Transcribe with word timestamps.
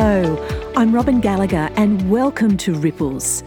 Hello, 0.00 0.72
I'm 0.76 0.94
Robin 0.94 1.20
Gallagher, 1.20 1.70
and 1.74 2.08
welcome 2.08 2.56
to 2.58 2.72
Ripples. 2.72 3.42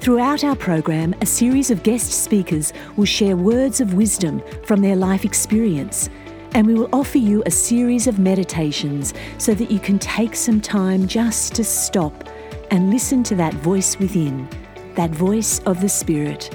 Throughout 0.00 0.44
our 0.44 0.56
program, 0.56 1.14
a 1.20 1.26
series 1.26 1.70
of 1.70 1.82
guest 1.82 2.10
speakers 2.24 2.72
will 2.96 3.04
share 3.04 3.36
words 3.36 3.82
of 3.82 3.92
wisdom 3.92 4.42
from 4.64 4.80
their 4.80 4.96
life 4.96 5.26
experience, 5.26 6.08
and 6.54 6.66
we 6.66 6.72
will 6.72 6.88
offer 6.94 7.18
you 7.18 7.42
a 7.44 7.50
series 7.50 8.06
of 8.06 8.18
meditations 8.18 9.12
so 9.36 9.52
that 9.52 9.70
you 9.70 9.78
can 9.78 9.98
take 9.98 10.34
some 10.34 10.58
time 10.58 11.06
just 11.06 11.54
to 11.56 11.64
stop 11.64 12.24
and 12.70 12.88
listen 12.88 13.22
to 13.24 13.34
that 13.34 13.52
voice 13.52 13.98
within, 13.98 14.48
that 14.94 15.10
voice 15.10 15.58
of 15.66 15.82
the 15.82 15.88
Spirit. 15.90 16.48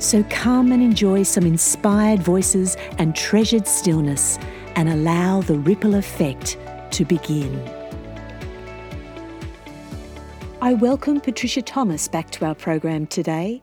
So 0.00 0.24
come 0.30 0.72
and 0.72 0.82
enjoy 0.82 1.22
some 1.22 1.46
inspired 1.46 2.18
voices 2.18 2.76
and 2.98 3.14
treasured 3.14 3.68
stillness, 3.68 4.36
and 4.74 4.88
allow 4.88 5.42
the 5.42 5.60
ripple 5.60 5.94
effect 5.94 6.58
to 6.90 7.04
begin. 7.04 7.79
I 10.62 10.74
welcome 10.74 11.22
Patricia 11.22 11.62
Thomas 11.62 12.06
back 12.06 12.30
to 12.32 12.44
our 12.44 12.54
program 12.54 13.06
today. 13.06 13.62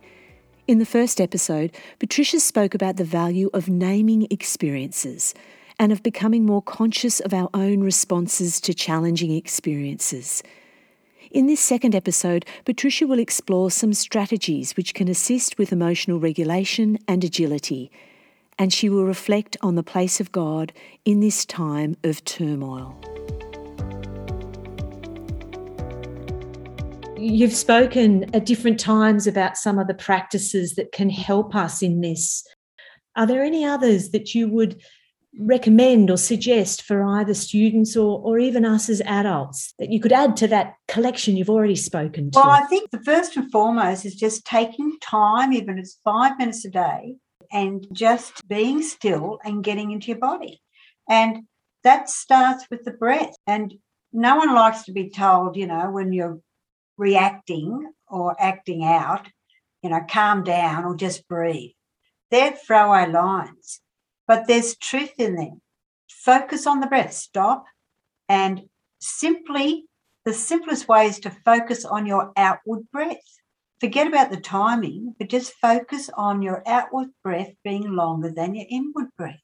In 0.68 0.80
the 0.80 0.86
first 0.86 1.22
episode, 1.22 1.72
Patricia 2.00 2.40
spoke 2.40 2.73
about 2.73 2.98
the 2.98 3.04
value 3.04 3.52
of 3.54 3.70
naming 3.70 4.26
experiences 4.32 5.36
and 5.78 5.92
of 5.92 6.02
becoming 6.02 6.44
more 6.44 6.64
conscious 6.64 7.20
of 7.20 7.36
our 7.36 7.52
own 7.54 7.82
responses 7.82 8.60
to 8.62 8.73
challenging 8.73 9.30
experiences. 9.30 10.42
In 11.30 11.46
this 11.46 11.60
second 11.60 11.94
episode, 11.94 12.48
Patricia 12.66 13.06
will 13.06 13.20
explore 13.20 13.70
some 13.70 13.94
strategies 13.94 14.76
which 14.76 14.95
can 14.95 15.08
assist 15.08 15.59
with 15.59 15.72
emotional 15.72 16.20
regulation 16.20 16.98
and 17.08 17.23
agility, 17.23 17.92
and 18.58 18.73
she 18.73 18.89
will 18.89 19.06
reflect 19.06 19.56
on 19.61 19.76
the 19.76 19.84
place 19.84 20.20
of 20.20 20.32
God 20.32 20.73
in 21.06 21.20
this 21.20 21.45
time 21.45 21.95
of 22.04 22.26
turmoil. 22.26 23.00
You've 27.18 27.54
spoken 27.54 28.34
at 28.36 28.46
different 28.46 28.80
times 28.80 29.28
about 29.28 29.58
some 29.58 29.80
of 29.80 29.88
the 29.88 29.94
practices 29.94 30.76
that 30.76 30.92
can 30.92 31.10
help 31.10 31.56
us 31.56 31.82
in 31.82 32.02
this. 32.02 32.46
Are 33.16 33.26
there 33.26 33.44
any 33.44 33.66
others 33.66 34.12
that 34.12 34.36
you 34.36 34.48
would 34.48 34.82
recommend 35.40 36.10
or 36.10 36.18
suggest 36.18 36.84
for 36.84 37.04
either 37.04 37.34
students 37.34 37.95
or, 37.95 38.22
or 38.22 38.40
even 38.40 38.66
us 38.66 38.90
as 38.90 39.02
adults 39.02 39.73
that 39.80 39.92
you 39.92 40.00
could 40.00 40.14
add 40.14 40.36
to 40.38 40.48
that 40.48 40.73
collection 40.88 41.36
you've 41.36 41.50
already 41.50 41.76
spoken 41.76 42.32
to? 42.32 42.40
Well, 42.40 42.50
I 42.50 42.66
think 42.66 42.90
the 42.92 43.04
first 43.04 43.36
and 43.36 43.52
foremost 43.52 44.06
is 44.06 44.16
just 44.16 44.45
taking 44.45 44.98
time, 45.02 45.54
even 45.54 45.78
if 45.78 45.86
it's 45.86 46.00
five 46.04 46.38
minutes 46.38 46.66
a 46.66 46.70
day, 46.70 47.16
and 47.52 47.88
just 47.92 48.48
being 48.48 48.82
still 48.82 49.40
and 49.44 49.64
getting 49.64 49.92
into 49.92 50.08
your 50.08 50.20
body. 50.20 50.62
And 51.10 51.44
that 51.84 52.10
starts 52.10 52.66
with 52.70 52.84
the 52.84 52.92
breath. 52.92 53.36
And 53.45 53.73
no 54.12 54.36
one 54.36 54.54
likes 54.54 54.84
to 54.84 54.92
be 54.92 55.10
told, 55.10 55.56
you 55.56 55.68
know, 55.68 55.90
when 55.92 56.14
you're 56.14 56.40
reacting 56.98 57.92
or 58.08 58.36
acting 58.40 58.84
out, 58.84 59.28
you 59.84 59.90
know, 59.90 60.02
calm 60.09 60.44
down 60.44 60.86
or 60.86 60.95
just 60.95 61.28
breathe. 61.28 61.72
They're 62.31 62.52
throwaway 62.52 63.09
lines, 63.09 63.81
but 64.28 64.48
there's 64.48 64.76
truth 64.76 65.14
in 65.17 65.36
them. 65.36 65.62
Focus 66.09 66.67
on 66.67 66.80
the 66.80 66.88
breath, 66.88 67.14
stop, 67.14 67.66
and 68.28 68.64
simply 69.00 69.86
the 70.26 70.34
simplest 70.34 70.89
way 70.89 71.06
is 71.06 71.20
to 71.20 71.30
focus 71.30 71.86
on 71.86 72.06
your 72.06 72.34
outward 72.36 72.81
breath. 72.92 73.39
Forget 73.80 74.08
about 74.08 74.30
the 74.30 74.42
timing, 74.42 75.16
but 75.17 75.30
just 75.30 75.54
focus 75.54 76.09
on 76.16 76.42
your 76.42 76.64
outward 76.67 77.09
breath 77.23 77.54
being 77.64 77.95
longer 77.95 78.32
than 78.32 78.56
your 78.56 78.66
inward 78.70 79.08
breath. 79.17 79.39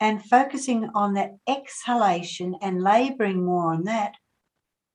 And 0.00 0.24
focusing 0.24 0.90
on 0.94 1.14
that 1.14 1.36
exhalation 1.48 2.56
and 2.60 2.82
laboring 2.82 3.44
more 3.44 3.72
on 3.72 3.84
that 3.84 4.14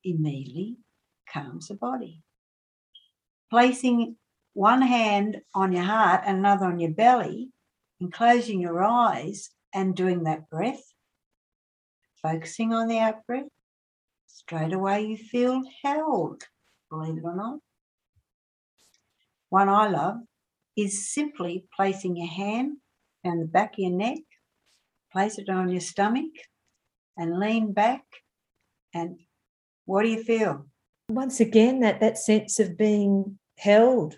immediately 0.04 0.76
calms 1.32 1.68
the 1.68 1.74
body. 1.74 2.22
Placing 3.50 4.16
one 4.54 4.82
hand 4.82 5.40
on 5.54 5.72
your 5.72 5.84
heart 5.84 6.22
and 6.26 6.38
another 6.38 6.66
on 6.66 6.80
your 6.80 6.90
belly 6.90 7.50
and 8.00 8.12
closing 8.12 8.60
your 8.60 8.82
eyes 8.82 9.50
and 9.74 9.94
doing 9.94 10.24
that 10.24 10.48
breath, 10.50 10.82
focusing 12.22 12.72
on 12.72 12.88
the 12.88 12.98
out 12.98 13.26
breath, 13.26 13.48
straight 14.26 14.72
away 14.72 15.06
you 15.06 15.16
feel 15.16 15.62
held, 15.82 16.42
believe 16.90 17.18
it 17.18 17.24
or 17.24 17.36
not. 17.36 17.58
One 19.50 19.68
I 19.68 19.88
love 19.88 20.16
is 20.76 21.10
simply 21.12 21.64
placing 21.74 22.16
your 22.16 22.28
hand 22.28 22.76
down 23.24 23.40
the 23.40 23.46
back 23.46 23.74
of 23.74 23.78
your 23.78 23.90
neck, 23.90 24.18
place 25.12 25.38
it 25.38 25.48
on 25.48 25.70
your 25.70 25.80
stomach, 25.80 26.32
and 27.16 27.38
lean 27.38 27.72
back. 27.72 28.04
And 28.94 29.18
what 29.86 30.02
do 30.02 30.08
you 30.08 30.22
feel? 30.22 30.66
Once 31.08 31.40
again 31.40 31.80
that 31.80 32.00
that 32.00 32.18
sense 32.18 32.60
of 32.60 32.76
being 32.76 33.38
held 33.58 34.16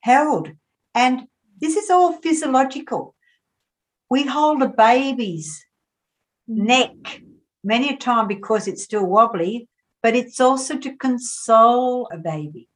held. 0.00 0.50
And 0.94 1.26
this 1.60 1.76
is 1.76 1.90
all 1.90 2.14
physiological. 2.20 3.14
We 4.08 4.24
hold 4.24 4.62
a 4.62 4.68
baby's 4.68 5.64
mm. 6.48 6.66
neck 6.66 7.22
many 7.62 7.90
a 7.90 7.96
time 7.96 8.26
because 8.26 8.66
it's 8.66 8.82
still 8.82 9.04
wobbly 9.04 9.68
but 10.02 10.16
it's 10.16 10.40
also 10.40 10.78
to 10.78 10.96
console 10.96 12.08
a 12.10 12.16
baby. 12.16 12.68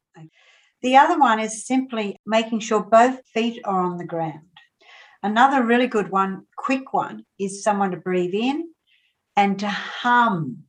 The 0.83 0.97
other 0.97 1.17
one 1.17 1.39
is 1.39 1.65
simply 1.65 2.19
making 2.27 2.59
sure 2.59 2.83
both 2.83 3.19
feet 3.33 3.59
are 3.65 3.81
on 3.81 3.97
the 3.97 4.05
ground. 4.05 4.41
Another 5.23 5.63
really 5.63 5.87
good 5.87 6.11
one 6.11 6.45
quick 6.55 6.93
one 6.93 7.25
is 7.39 7.63
someone 7.63 7.89
to 7.89 7.97
breathe 7.97 8.35
in 8.35 8.69
and 9.35 9.57
to 9.59 9.67
hum. 9.67 10.65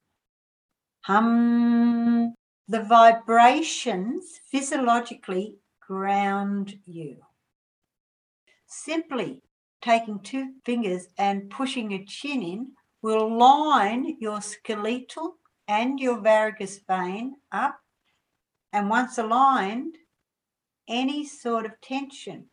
Hum 1.02 2.34
the 2.68 2.82
vibrations 2.82 4.40
physiologically 4.50 5.56
ground 5.86 6.78
you. 6.84 7.16
Simply 8.66 9.42
taking 9.80 10.18
two 10.20 10.54
fingers 10.64 11.08
and 11.16 11.48
pushing 11.48 11.90
your 11.90 12.04
chin 12.06 12.42
in 12.42 12.72
will 13.02 13.36
line 13.36 14.16
your 14.18 14.40
skeletal 14.40 15.36
and 15.68 16.00
your 16.00 16.20
vagus 16.20 16.80
nerve 16.88 17.32
up. 17.52 17.78
And 18.72 18.90
once 18.90 19.16
aligned, 19.16 19.96
any 20.88 21.24
sort 21.24 21.66
of 21.66 21.80
tension 21.80 22.46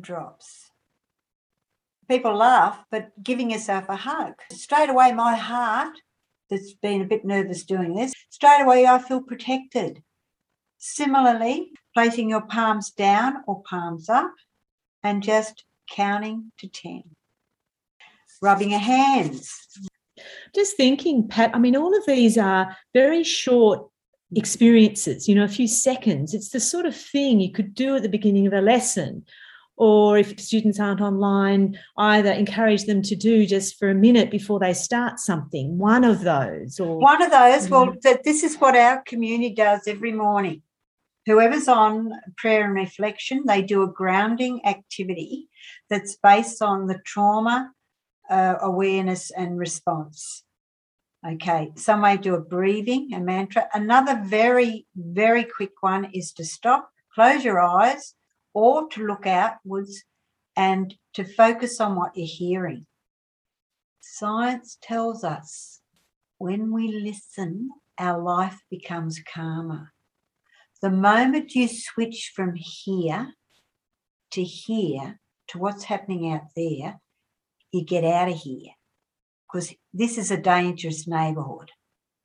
drops. 0.00 0.70
People 2.08 2.34
laugh, 2.36 2.84
but 2.90 3.12
giving 3.22 3.50
yourself 3.50 3.88
a 3.88 3.96
hug. 3.96 4.34
Straight 4.50 4.90
away, 4.90 5.12
my 5.12 5.36
heart 5.36 6.00
that's 6.54 6.74
been 6.74 7.02
a 7.02 7.06
bit 7.06 7.24
nervous 7.24 7.64
doing 7.64 7.94
this, 7.94 8.12
straight 8.30 8.62
away 8.62 8.86
I 8.86 8.98
feel 8.98 9.20
protected. 9.20 10.02
Similarly, 10.78 11.72
placing 11.94 12.28
your 12.30 12.42
palms 12.42 12.90
down 12.90 13.42
or 13.46 13.62
palms 13.62 14.08
up 14.08 14.32
and 15.02 15.22
just 15.22 15.64
counting 15.90 16.52
to 16.58 16.68
10. 16.68 17.02
Rubbing 18.42 18.70
your 18.70 18.80
hands. 18.80 19.50
Just 20.54 20.76
thinking, 20.76 21.26
Pat, 21.26 21.50
I 21.54 21.58
mean, 21.58 21.76
all 21.76 21.96
of 21.96 22.06
these 22.06 22.38
are 22.38 22.76
very 22.92 23.24
short 23.24 23.88
experiences, 24.36 25.28
you 25.28 25.34
know, 25.34 25.44
a 25.44 25.48
few 25.48 25.68
seconds. 25.68 26.34
It's 26.34 26.50
the 26.50 26.60
sort 26.60 26.86
of 26.86 26.96
thing 26.96 27.40
you 27.40 27.52
could 27.52 27.74
do 27.74 27.96
at 27.96 28.02
the 28.02 28.08
beginning 28.08 28.46
of 28.46 28.52
a 28.52 28.60
lesson 28.60 29.24
or 29.76 30.18
if 30.18 30.38
students 30.38 30.78
aren't 30.78 31.00
online, 31.00 31.78
either 31.98 32.30
encourage 32.30 32.84
them 32.84 33.02
to 33.02 33.16
do 33.16 33.46
just 33.46 33.78
for 33.78 33.90
a 33.90 33.94
minute 33.94 34.30
before 34.30 34.60
they 34.60 34.72
start 34.72 35.18
something. 35.18 35.78
One 35.78 36.04
of 36.04 36.20
those, 36.20 36.78
or 36.78 36.98
one 36.98 37.22
of 37.22 37.30
those. 37.30 37.68
Well, 37.68 37.88
mm. 37.88 38.00
that 38.02 38.24
this 38.24 38.42
is 38.42 38.56
what 38.56 38.76
our 38.76 39.02
community 39.02 39.54
does 39.54 39.82
every 39.86 40.12
morning. 40.12 40.62
Whoever's 41.26 41.68
on 41.68 42.12
prayer 42.36 42.66
and 42.66 42.74
reflection, 42.74 43.44
they 43.46 43.62
do 43.62 43.82
a 43.82 43.88
grounding 43.88 44.64
activity 44.66 45.48
that's 45.88 46.16
based 46.22 46.60
on 46.62 46.86
the 46.86 46.98
trauma 47.04 47.72
uh, 48.28 48.56
awareness 48.60 49.30
and 49.30 49.58
response. 49.58 50.44
Okay, 51.26 51.72
some 51.76 52.02
may 52.02 52.18
do 52.18 52.34
a 52.34 52.40
breathing, 52.40 53.14
a 53.14 53.20
mantra. 53.20 53.66
Another 53.72 54.20
very, 54.22 54.86
very 54.94 55.44
quick 55.44 55.72
one 55.80 56.10
is 56.12 56.32
to 56.32 56.44
stop, 56.44 56.90
close 57.14 57.42
your 57.42 57.58
eyes, 57.58 58.14
or 58.54 58.88
to 58.88 59.06
look 59.06 59.26
outwards 59.26 60.04
and 60.56 60.94
to 61.14 61.24
focus 61.24 61.80
on 61.80 61.96
what 61.96 62.16
you're 62.16 62.26
hearing. 62.26 62.86
Science 64.00 64.78
tells 64.80 65.24
us 65.24 65.80
when 66.38 66.72
we 66.72 66.88
listen, 66.88 67.70
our 67.98 68.20
life 68.20 68.60
becomes 68.70 69.20
calmer. 69.32 69.92
The 70.82 70.90
moment 70.90 71.54
you 71.54 71.68
switch 71.68 72.32
from 72.34 72.54
here 72.54 73.34
to 74.32 74.42
here 74.42 75.20
to 75.48 75.58
what's 75.58 75.84
happening 75.84 76.32
out 76.32 76.48
there, 76.54 77.00
you 77.72 77.84
get 77.84 78.04
out 78.04 78.28
of 78.28 78.36
here 78.36 78.72
because 79.46 79.74
this 79.92 80.18
is 80.18 80.30
a 80.30 80.36
dangerous 80.36 81.06
neighbourhood 81.06 81.70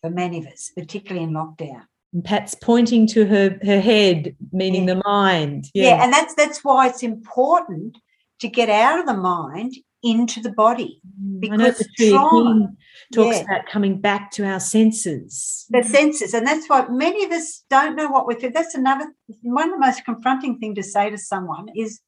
for 0.02 0.10
many 0.10 0.40
of 0.40 0.48
us, 0.48 0.72
particularly 0.76 1.24
in 1.24 1.34
lockdown. 1.34 1.84
Pat's 2.24 2.56
pointing 2.56 3.06
to 3.08 3.26
her 3.26 3.60
her 3.64 3.80
head, 3.80 4.36
meaning 4.52 4.88
yeah. 4.88 4.96
the 4.96 5.02
mind. 5.06 5.66
Yeah. 5.74 5.84
yeah, 5.84 6.04
and 6.04 6.14
that's 6.14 6.34
that's 6.36 6.64
why 6.64 6.88
it's 6.88 7.04
important 7.04 7.98
to 8.40 8.48
get 8.48 8.70
out 8.70 9.00
of 9.00 9.06
the 9.06 9.14
mind 9.14 9.76
into 10.02 10.42
the 10.42 10.52
body. 10.52 11.02
because 11.40 11.58
know 11.60 11.72
Patricia 11.72 12.12
trauma, 12.12 12.72
talks 13.14 13.38
yeah. 13.38 13.44
about 13.44 13.66
coming 13.68 14.00
back 14.00 14.32
to 14.32 14.46
our 14.46 14.60
senses. 14.60 15.66
The 15.70 15.84
senses. 15.84 16.34
And 16.34 16.48
that's 16.48 16.68
why 16.70 16.88
many 16.88 17.26
of 17.26 17.32
us 17.32 17.64
don't 17.70 17.96
know 17.96 18.08
what 18.08 18.28
we 18.28 18.36
feel. 18.36 18.52
That's 18.54 18.76
another 18.76 19.12
one 19.42 19.70
of 19.70 19.76
the 19.76 19.86
most 19.86 20.06
confronting 20.06 20.58
thing 20.60 20.76
to 20.76 20.84
say 20.84 21.10
to 21.10 21.18
someone 21.18 21.68
is 21.76 22.00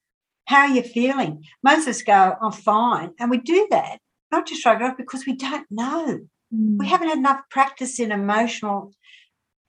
how 0.45 0.61
are 0.61 0.69
you 0.69 0.83
feeling? 0.83 1.43
Most 1.63 1.83
of 1.83 1.89
us 1.89 2.01
go, 2.01 2.35
I'm 2.41 2.51
fine. 2.51 3.11
And 3.19 3.29
we 3.29 3.37
do 3.37 3.67
that, 3.71 3.99
not 4.31 4.45
to 4.47 4.55
shrug 4.55 4.81
it 4.81 4.85
off 4.85 4.97
because 4.97 5.25
we 5.25 5.35
don't 5.35 5.67
know. 5.69 6.19
Mm. 6.53 6.77
We 6.77 6.87
haven't 6.87 7.09
had 7.09 7.17
enough 7.17 7.41
practice 7.49 7.99
in 7.99 8.11
emotional 8.11 8.93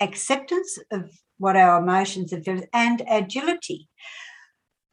acceptance 0.03 0.79
of 0.91 1.11
what 1.39 1.57
our 1.57 1.81
emotions 1.81 2.33
are 2.33 2.43
feeling 2.43 2.67
and 2.73 3.03
agility. 3.09 3.89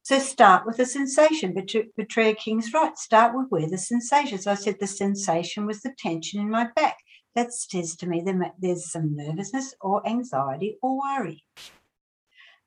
So 0.03 0.17
start 0.17 0.65
with 0.65 0.77
the 0.77 0.85
sensation. 0.85 1.53
Petrea 1.53 2.35
King's 2.35 2.73
right. 2.73 2.97
Start 2.97 3.35
with 3.35 3.47
where 3.49 3.69
the 3.69 3.77
sensation. 3.77 4.39
So 4.39 4.51
I 4.51 4.55
said 4.55 4.77
the 4.79 4.87
sensation 4.87 5.65
was 5.65 5.81
the 5.81 5.93
tension 5.97 6.39
in 6.39 6.49
my 6.49 6.67
back. 6.75 6.97
That 7.35 7.53
says 7.53 7.95
to 7.97 8.07
me 8.07 8.23
there's 8.59 8.91
some 8.91 9.15
nervousness 9.15 9.75
or 9.81 10.07
anxiety 10.07 10.77
or 10.81 10.97
worry. 10.97 11.43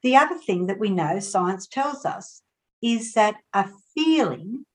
The 0.03 0.17
other 0.17 0.38
thing 0.38 0.67
that 0.67 0.79
we 0.79 0.91
know 0.91 1.19
science 1.19 1.67
tells 1.67 2.05
us 2.05 2.43
is 2.81 3.15
that 3.15 3.37
a 3.53 3.69
feeling, 3.95 4.67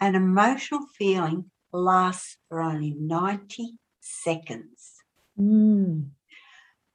an 0.00 0.14
emotional 0.14 0.86
feeling, 0.98 1.50
lasts 1.72 2.36
for 2.48 2.60
only 2.60 2.94
90 2.98 3.78
seconds. 4.00 4.95
Mm. 5.38 6.08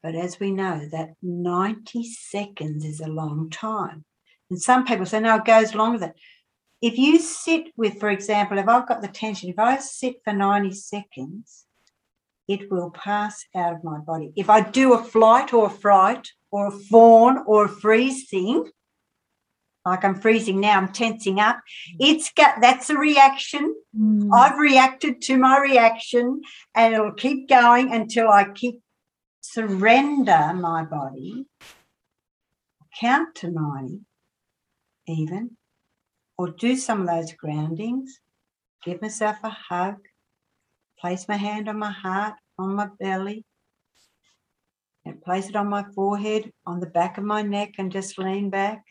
But 0.03 0.15
as 0.15 0.39
we 0.39 0.51
know, 0.51 0.88
that 0.91 1.13
90 1.21 2.03
seconds 2.03 2.85
is 2.85 2.99
a 2.99 3.07
long 3.07 3.49
time. 3.49 4.05
And 4.49 4.61
some 4.61 4.85
people 4.85 5.05
say, 5.05 5.19
no, 5.19 5.35
it 5.35 5.45
goes 5.45 5.75
longer 5.75 5.99
than. 5.99 6.13
If 6.81 6.97
you 6.97 7.19
sit 7.19 7.67
with, 7.77 7.99
for 7.99 8.09
example, 8.09 8.57
if 8.57 8.67
I've 8.67 8.88
got 8.88 9.01
the 9.01 9.07
tension, 9.07 9.49
if 9.49 9.59
I 9.59 9.77
sit 9.77 10.15
for 10.23 10.33
90 10.33 10.73
seconds, 10.73 11.65
it 12.47 12.71
will 12.71 12.89
pass 12.89 13.45
out 13.55 13.73
of 13.73 13.83
my 13.83 13.99
body. 13.99 14.33
If 14.35 14.49
I 14.49 14.61
do 14.61 14.93
a 14.93 15.03
flight 15.03 15.53
or 15.53 15.67
a 15.67 15.69
fright 15.69 16.27
or 16.49 16.67
a 16.67 16.71
fawn 16.71 17.43
or 17.45 17.65
a 17.65 17.69
freezing, 17.69 18.69
like 19.85 20.03
I'm 20.03 20.15
freezing 20.15 20.59
now, 20.59 20.77
I'm 20.77 20.91
tensing 20.91 21.39
up. 21.39 21.59
It's 21.99 22.31
got 22.33 22.61
that's 22.61 22.89
a 22.89 22.97
reaction. 22.97 23.75
Mm. 23.97 24.29
I've 24.33 24.57
reacted 24.57 25.21
to 25.23 25.37
my 25.37 25.59
reaction, 25.59 26.41
and 26.75 26.93
it'll 26.93 27.13
keep 27.13 27.49
going 27.49 27.93
until 27.93 28.29
I 28.29 28.45
keep 28.53 28.79
surrender 29.41 30.53
my 30.53 30.83
body, 30.83 31.45
count 32.99 33.35
to 33.35 33.49
90, 33.49 34.01
even, 35.07 35.57
or 36.37 36.51
do 36.51 36.75
some 36.75 37.01
of 37.01 37.07
those 37.07 37.33
groundings, 37.33 38.19
give 38.85 39.01
myself 39.01 39.37
a 39.43 39.49
hug, 39.49 39.97
place 40.99 41.27
my 41.27 41.37
hand 41.37 41.67
on 41.67 41.79
my 41.79 41.91
heart, 41.91 42.35
on 42.57 42.75
my 42.75 42.87
belly, 42.99 43.45
and 45.05 45.21
place 45.21 45.49
it 45.49 45.55
on 45.55 45.67
my 45.67 45.83
forehead, 45.95 46.51
on 46.65 46.79
the 46.79 46.85
back 46.85 47.17
of 47.17 47.23
my 47.23 47.41
neck, 47.41 47.73
and 47.79 47.91
just 47.91 48.19
lean 48.19 48.49
back. 48.49 48.83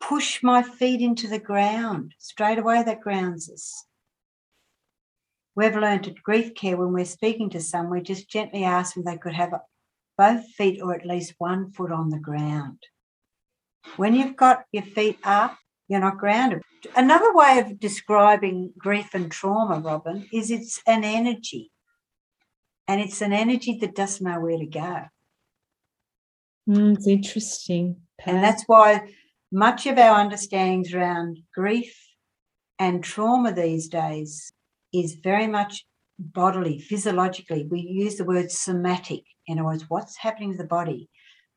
Push 0.00 0.42
my 0.42 0.62
feet 0.62 1.00
into 1.00 1.28
the 1.28 1.38
ground. 1.38 2.14
Straight 2.18 2.58
away, 2.58 2.82
that 2.82 3.00
grounds 3.00 3.50
us. 3.50 3.84
We've 5.54 5.76
learned 5.76 6.06
at 6.06 6.22
grief 6.22 6.54
care 6.54 6.76
when 6.76 6.92
we're 6.92 7.04
speaking 7.04 7.50
to 7.50 7.60
someone, 7.60 7.98
we 7.98 8.02
just 8.02 8.30
gently 8.30 8.62
ask 8.62 8.94
them 8.94 9.04
they 9.04 9.16
could 9.16 9.34
have 9.34 9.52
both 10.16 10.46
feet 10.50 10.80
or 10.80 10.94
at 10.94 11.06
least 11.06 11.34
one 11.38 11.72
foot 11.72 11.90
on 11.90 12.10
the 12.10 12.18
ground. 12.18 12.78
When 13.96 14.14
you've 14.14 14.36
got 14.36 14.64
your 14.72 14.84
feet 14.84 15.18
up, 15.24 15.58
you're 15.88 16.00
not 16.00 16.18
grounded. 16.18 16.62
Another 16.94 17.34
way 17.34 17.58
of 17.58 17.80
describing 17.80 18.72
grief 18.76 19.14
and 19.14 19.32
trauma, 19.32 19.80
Robin, 19.80 20.28
is 20.32 20.50
it's 20.50 20.80
an 20.86 21.02
energy. 21.02 21.72
And 22.86 23.00
it's 23.00 23.20
an 23.20 23.32
energy 23.32 23.78
that 23.80 23.94
doesn't 23.94 24.24
know 24.24 24.40
where 24.40 24.58
to 24.58 24.66
go. 24.66 25.04
Mm, 26.68 26.96
it's 26.96 27.06
interesting. 27.06 27.96
Pat. 28.18 28.34
And 28.34 28.44
that's 28.44 28.64
why 28.66 29.12
much 29.50 29.86
of 29.86 29.98
our 29.98 30.18
understandings 30.18 30.92
around 30.92 31.38
grief 31.54 31.96
and 32.78 33.02
trauma 33.02 33.52
these 33.52 33.88
days 33.88 34.52
is 34.92 35.14
very 35.14 35.46
much 35.46 35.84
bodily, 36.18 36.78
physiologically. 36.78 37.66
We 37.70 37.80
use 37.80 38.16
the 38.16 38.24
word 38.24 38.50
somatic. 38.50 39.24
In 39.46 39.58
other 39.58 39.66
words, 39.66 39.84
what's 39.88 40.16
happening 40.16 40.52
to 40.52 40.58
the 40.58 40.64
body? 40.64 41.08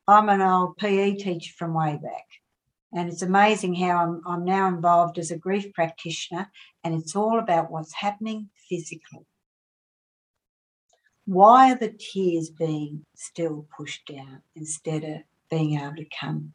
I'm 0.07 0.29
an 0.29 0.41
old 0.41 0.77
PE 0.77 1.15
teacher 1.15 1.53
from 1.57 1.73
way 1.73 1.99
back. 2.01 2.25
And 2.93 3.09
it's 3.09 3.21
amazing 3.21 3.75
how 3.75 3.97
I'm, 3.97 4.21
I'm 4.25 4.45
now 4.45 4.67
involved 4.67 5.17
as 5.17 5.31
a 5.31 5.37
grief 5.37 5.71
practitioner, 5.73 6.51
and 6.83 6.93
it's 6.93 7.15
all 7.15 7.39
about 7.39 7.71
what's 7.71 7.93
happening 7.93 8.49
physically. 8.67 9.25
Why 11.25 11.71
are 11.71 11.77
the 11.77 11.95
tears 11.97 12.49
being 12.49 13.05
still 13.15 13.65
pushed 13.77 14.05
down 14.07 14.41
instead 14.55 15.03
of 15.03 15.21
being 15.49 15.79
able 15.79 15.95
to 15.95 16.05
come? 16.19 16.53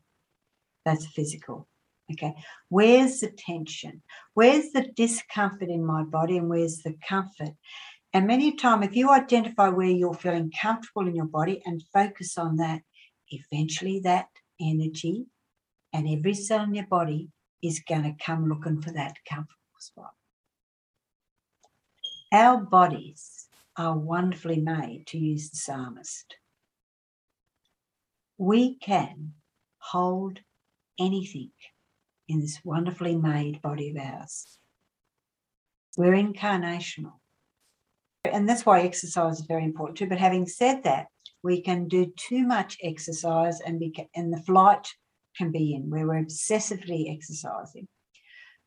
That's 0.87 1.07
physical. 1.09 1.69
Okay. 2.13 2.33
Where's 2.69 3.19
the 3.21 3.33
tension? 3.37 4.01
Where's 4.35 4.71
the 4.71 4.87
discomfort 4.95 5.69
in 5.69 5.85
my 5.85 6.05
body 6.05 6.39
and 6.39 6.49
where's 6.49 6.79
the 6.79 6.95
comfort? 7.07 7.55
And 8.13 8.29
many 8.29 8.55
time, 8.55 8.85
if 8.85 8.95
you 8.95 9.11
identify 9.11 9.69
where 9.69 9.89
you're 9.89 10.15
feeling 10.15 10.53
comfortable 10.59 11.09
in 11.09 11.17
your 11.17 11.27
body 11.27 11.61
and 11.67 11.83
focus 11.93 12.39
on 12.39 12.57
that, 12.57 12.83
eventually 13.31 14.01
that 14.05 14.29
energy 14.61 15.27
and 15.93 16.09
every 16.09 16.35
cell 16.35 16.63
in 16.63 16.75
your 16.75 16.87
body 16.87 17.29
is 17.63 17.81
going 17.81 18.05
to 18.05 18.25
come 18.25 18.49
looking 18.49 18.81
for 18.81 18.93
that 18.93 19.17
comfortable 19.29 19.81
spot. 19.81 20.15
Our 22.33 22.59
bodies 22.59 23.49
are 23.77 23.99
wonderfully 23.99 24.61
made, 24.61 25.07
to 25.09 25.19
use 25.19 25.51
the 25.51 25.57
psalmist. 25.57 26.37
We 28.39 28.77
can 28.77 29.33
hold 29.79 30.41
anything 30.99 31.51
in 32.29 32.41
this 32.41 32.61
wonderfully 32.65 33.17
made 33.17 33.63
body 33.63 33.91
of 33.91 33.97
ours. 33.97 34.59
We're 35.97 36.13
incarnational. 36.13 37.15
And 38.25 38.49
that's 38.49 38.67
why 38.67 38.83
exercise 38.83 39.41
is 39.41 39.47
very 39.47 39.65
important 39.65 39.99
too. 39.99 40.09
But 40.09 40.19
having 40.19 40.47
said 40.47 40.83
that, 40.85 41.07
we 41.43 41.63
can 41.63 41.87
do 41.87 42.13
too 42.17 42.45
much 42.45 42.77
exercise 42.83 43.61
and, 43.61 43.83
and 44.15 44.33
the 44.33 44.43
flight 44.43 44.89
can 45.37 45.53
be 45.53 45.75
in 45.75 45.91
where 45.91 46.07
we're 46.07 46.25
obsessively 46.25 47.15
exercising. 47.15 47.87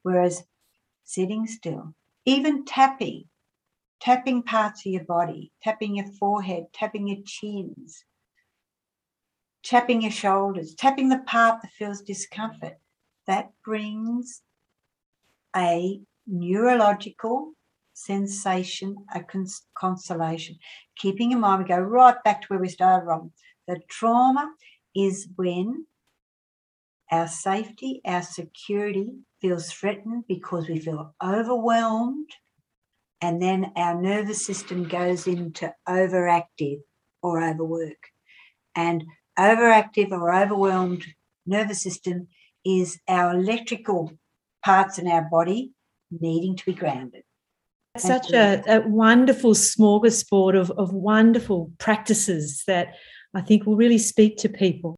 Whereas 0.03 0.43
sitting 1.03 1.45
still, 1.48 1.93
even 2.25 2.63
tapping, 2.63 3.25
tapping 4.00 4.43
parts 4.43 4.86
of 4.86 4.93
your 4.93 5.03
body, 5.03 5.51
tapping 5.62 5.95
your 5.95 6.07
forehead, 6.19 6.65
tapping 6.74 7.07
your 7.07 7.21
chins, 7.25 8.05
tapping 9.63 10.01
your 10.01 10.11
shoulders, 10.11 10.75
tapping 10.75 11.09
the 11.09 11.19
part 11.19 11.61
that 11.61 11.71
feels 11.71 12.01
discomfort, 12.01 12.77
that 13.27 13.51
brings 13.63 14.41
a 15.55 16.01
neurological 16.27 17.53
sensation, 17.93 18.95
a 19.13 19.23
cons- 19.23 19.65
consolation. 19.75 20.57
Keeping 20.95 21.31
in 21.31 21.39
mind, 21.39 21.63
we 21.63 21.67
go 21.67 21.79
right 21.79 22.15
back 22.23 22.41
to 22.41 22.47
where 22.47 22.59
we 22.59 22.69
started, 22.69 23.05
from. 23.05 23.31
The 23.67 23.79
trauma 23.89 24.53
is 24.95 25.27
when 25.35 25.85
our 27.11 27.27
safety, 27.27 28.01
our 28.05 28.21
security 28.21 29.13
feels 29.41 29.71
threatened 29.71 30.25
because 30.27 30.67
we 30.67 30.79
feel 30.79 31.13
overwhelmed, 31.23 32.29
and 33.21 33.41
then 33.41 33.71
our 33.75 33.99
nervous 33.99 34.45
system 34.45 34.87
goes 34.87 35.27
into 35.27 35.73
overactive 35.87 36.79
or 37.21 37.43
overwork. 37.43 37.97
And 38.75 39.03
overactive 39.39 40.12
or 40.12 40.34
overwhelmed 40.34 41.05
nervous 41.46 41.81
system 41.81 42.27
is 42.65 43.00
our 43.08 43.34
electrical 43.34 44.12
parts 44.63 45.00
in 45.00 45.08
our 45.08 45.24
body 45.24 45.72
needing 46.12 46.55
to 46.55 46.65
be 46.65 46.74
grounded. 46.74 47.24
Such 47.98 48.31
a, 48.31 48.63
a, 48.67 48.88
wonderful 48.88 49.53
smorgasbord 49.53 50.60
of, 50.60 50.72
of 50.72 50.93
wonderful 50.93 51.72
practices 51.79 52.63
that 52.67 52.96
I 53.34 53.41
think 53.41 53.65
will 53.65 53.75
really 53.75 53.98
speak 53.98 54.38
to 54.38 54.50
people. 54.50 54.96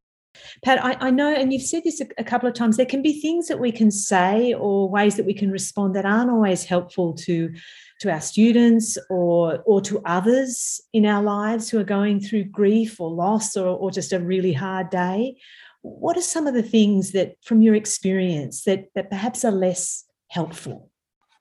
Pat, 0.64 0.84
I, 0.84 1.08
I 1.08 1.10
know, 1.10 1.34
and 1.34 1.54
you've 1.54 1.62
said 1.62 1.84
this 1.84 2.02
a, 2.02 2.08
a, 2.18 2.24
couple 2.24 2.50
of 2.50 2.56
times, 2.56 2.78
there 2.78 2.86
can 2.86 3.02
be 3.02 3.20
things 3.22 3.48
that 3.48 3.60
we 3.60 3.72
can 3.72 3.92
say 3.92 4.54
or 4.54 4.90
ways 4.90 5.16
that 5.16 5.26
we 5.26 5.34
can 5.34 5.52
respond 5.52 5.96
that 5.96 6.06
aren't 6.06 6.32
always 6.32 6.64
helpful 6.66 7.14
to, 7.14 7.54
to 8.02 8.12
our 8.12 8.22
students 8.22 8.98
or, 9.10 9.64
or 9.66 9.82
to 9.82 10.02
others 10.06 10.82
in 10.92 11.06
our 11.06 11.24
lives 11.24 11.70
who 11.70 11.80
are 11.80 11.84
going 11.84 12.20
through 12.20 12.44
grief 12.46 13.00
or 13.00 13.10
loss 13.10 13.56
or, 13.56 13.68
or 13.68 13.92
just 13.92 14.14
a 14.14 14.20
really 14.20 14.54
hard 14.54 14.90
day 14.90 15.36
what 15.84 16.16
are 16.16 16.22
some 16.22 16.46
of 16.46 16.54
the 16.54 16.62
things 16.62 17.12
that 17.12 17.36
from 17.44 17.64
your 17.64 17.74
experience 17.74 18.64
that, 18.66 18.86
that 18.94 19.10
perhaps 19.10 19.44
are 19.44 19.52
less 19.52 20.06
helpful 20.28 20.90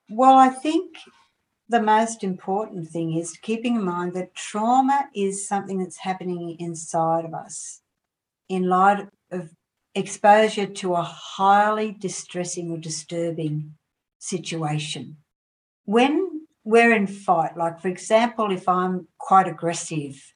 well 0.08 0.36
i 0.36 0.48
think 0.48 0.96
the 1.68 1.80
most 1.80 2.24
important 2.24 2.88
thing 2.88 3.14
is 3.14 3.38
keeping 3.42 3.76
in 3.76 3.84
mind 3.84 4.12
that 4.14 4.34
trauma 4.34 5.08
is 5.14 5.46
something 5.46 5.78
that's 5.78 5.98
happening 5.98 6.56
inside 6.58 7.24
of 7.24 7.32
us 7.32 7.80
in 8.48 8.68
light 8.68 9.06
of 9.30 9.50
exposure 9.94 10.66
to 10.66 10.94
a 10.94 11.02
highly 11.02 11.92
distressing 11.92 12.70
or 12.70 12.78
disturbing 12.78 13.74
situation. 14.18 15.16
When 15.84 16.29
we're 16.64 16.94
in 16.94 17.06
fight, 17.06 17.56
like 17.56 17.80
for 17.80 17.88
example, 17.88 18.50
if 18.50 18.68
I'm 18.68 19.08
quite 19.18 19.48
aggressive, 19.48 20.34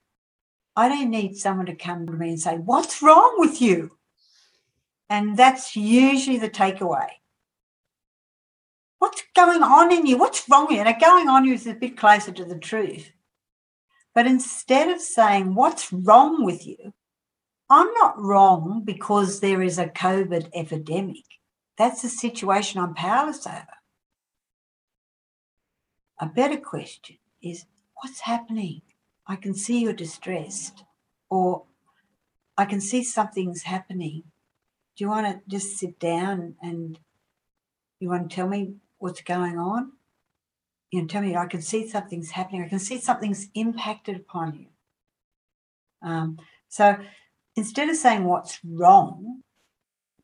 I 0.77 0.89
don't 0.89 1.11
need 1.11 1.37
someone 1.37 1.67
to 1.67 1.75
come 1.75 2.07
to 2.07 2.13
me 2.13 2.31
and 2.31 2.41
say, 2.41 2.57
What's 2.57 3.03
wrong 3.03 3.35
with 3.39 3.61
you? 3.61 3.99
And 5.09 5.37
that's 5.37 5.77
usually 5.77 6.39
the 6.39 6.51
takeaway. 6.51 7.09
What's 8.99 9.23
going 9.37 9.63
on 9.63 9.93
in 9.93 10.07
you? 10.07 10.17
What's 10.17 10.49
wrong 10.49 10.67
with 10.69 10.79
you? 10.79 11.01
Going 11.01 11.29
on 11.29 11.45
you 11.45 11.55
is 11.55 11.67
a 11.67 11.75
bit 11.75 11.97
closer 11.97 12.33
to 12.33 12.45
the 12.45 12.59
truth. 12.59 13.13
But 14.15 14.27
instead 14.27 14.89
of 14.89 15.01
saying, 15.01 15.55
What's 15.55 15.93
wrong 15.93 16.45
with 16.45 16.67
you? 16.67 16.95
I'm 17.71 17.93
not 17.95 18.21
wrong 18.21 18.83
because 18.85 19.41
there 19.41 19.63
is 19.63 19.79
a 19.79 19.87
COVID 19.87 20.51
epidemic. 20.55 21.25
That's 21.79 22.05
a 22.05 22.09
situation 22.09 22.81
I'm 22.81 22.95
powerless 22.95 23.47
over. 23.47 23.67
A 26.25 26.27
better 26.27 26.57
question 26.57 27.19
is, 27.43 27.67
What's 27.97 28.21
happening? 28.21 28.81
I 29.27 29.37
can 29.37 29.53
see 29.53 29.81
you're 29.81 29.93
distressed, 29.93 30.83
or 31.29 31.65
I 32.57 32.65
can 32.65 32.81
see 32.81 33.05
something's 33.05 33.65
happening. 33.65 34.23
Do 34.97 35.05
you 35.05 35.11
want 35.11 35.27
to 35.27 35.43
just 35.51 35.77
sit 35.77 35.99
down 35.99 36.55
and 36.63 36.99
you 38.01 38.09
want 38.09 38.31
to 38.31 38.35
tell 38.35 38.49
me 38.49 38.77
what's 38.97 39.21
going 39.21 39.59
on? 39.59 39.93
You 40.91 41.03
know, 41.03 41.09
tell 41.09 41.21
me 41.21 41.37
I 41.37 41.45
can 41.45 41.61
see 41.61 41.87
something's 41.87 42.31
happening. 42.31 42.63
I 42.63 42.69
can 42.69 42.79
see 42.79 42.99
something's 42.99 43.49
impacted 43.55 44.17
upon 44.17 44.55
you. 44.55 44.67
Um, 46.09 46.39
so 46.71 46.97
instead 47.55 47.91
of 47.91 47.97
saying 47.97 48.25
what's 48.25 48.61
wrong, 48.65 49.43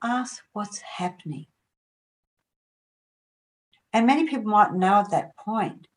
ask 0.03 0.43
what's 0.55 0.81
happening. 0.81 1.45
And 3.93 4.07
many 4.07 4.27
people 4.27 4.51
might 4.51 4.73
know 4.73 4.95
at 4.95 5.11
that 5.11 5.37
point. 5.37 5.89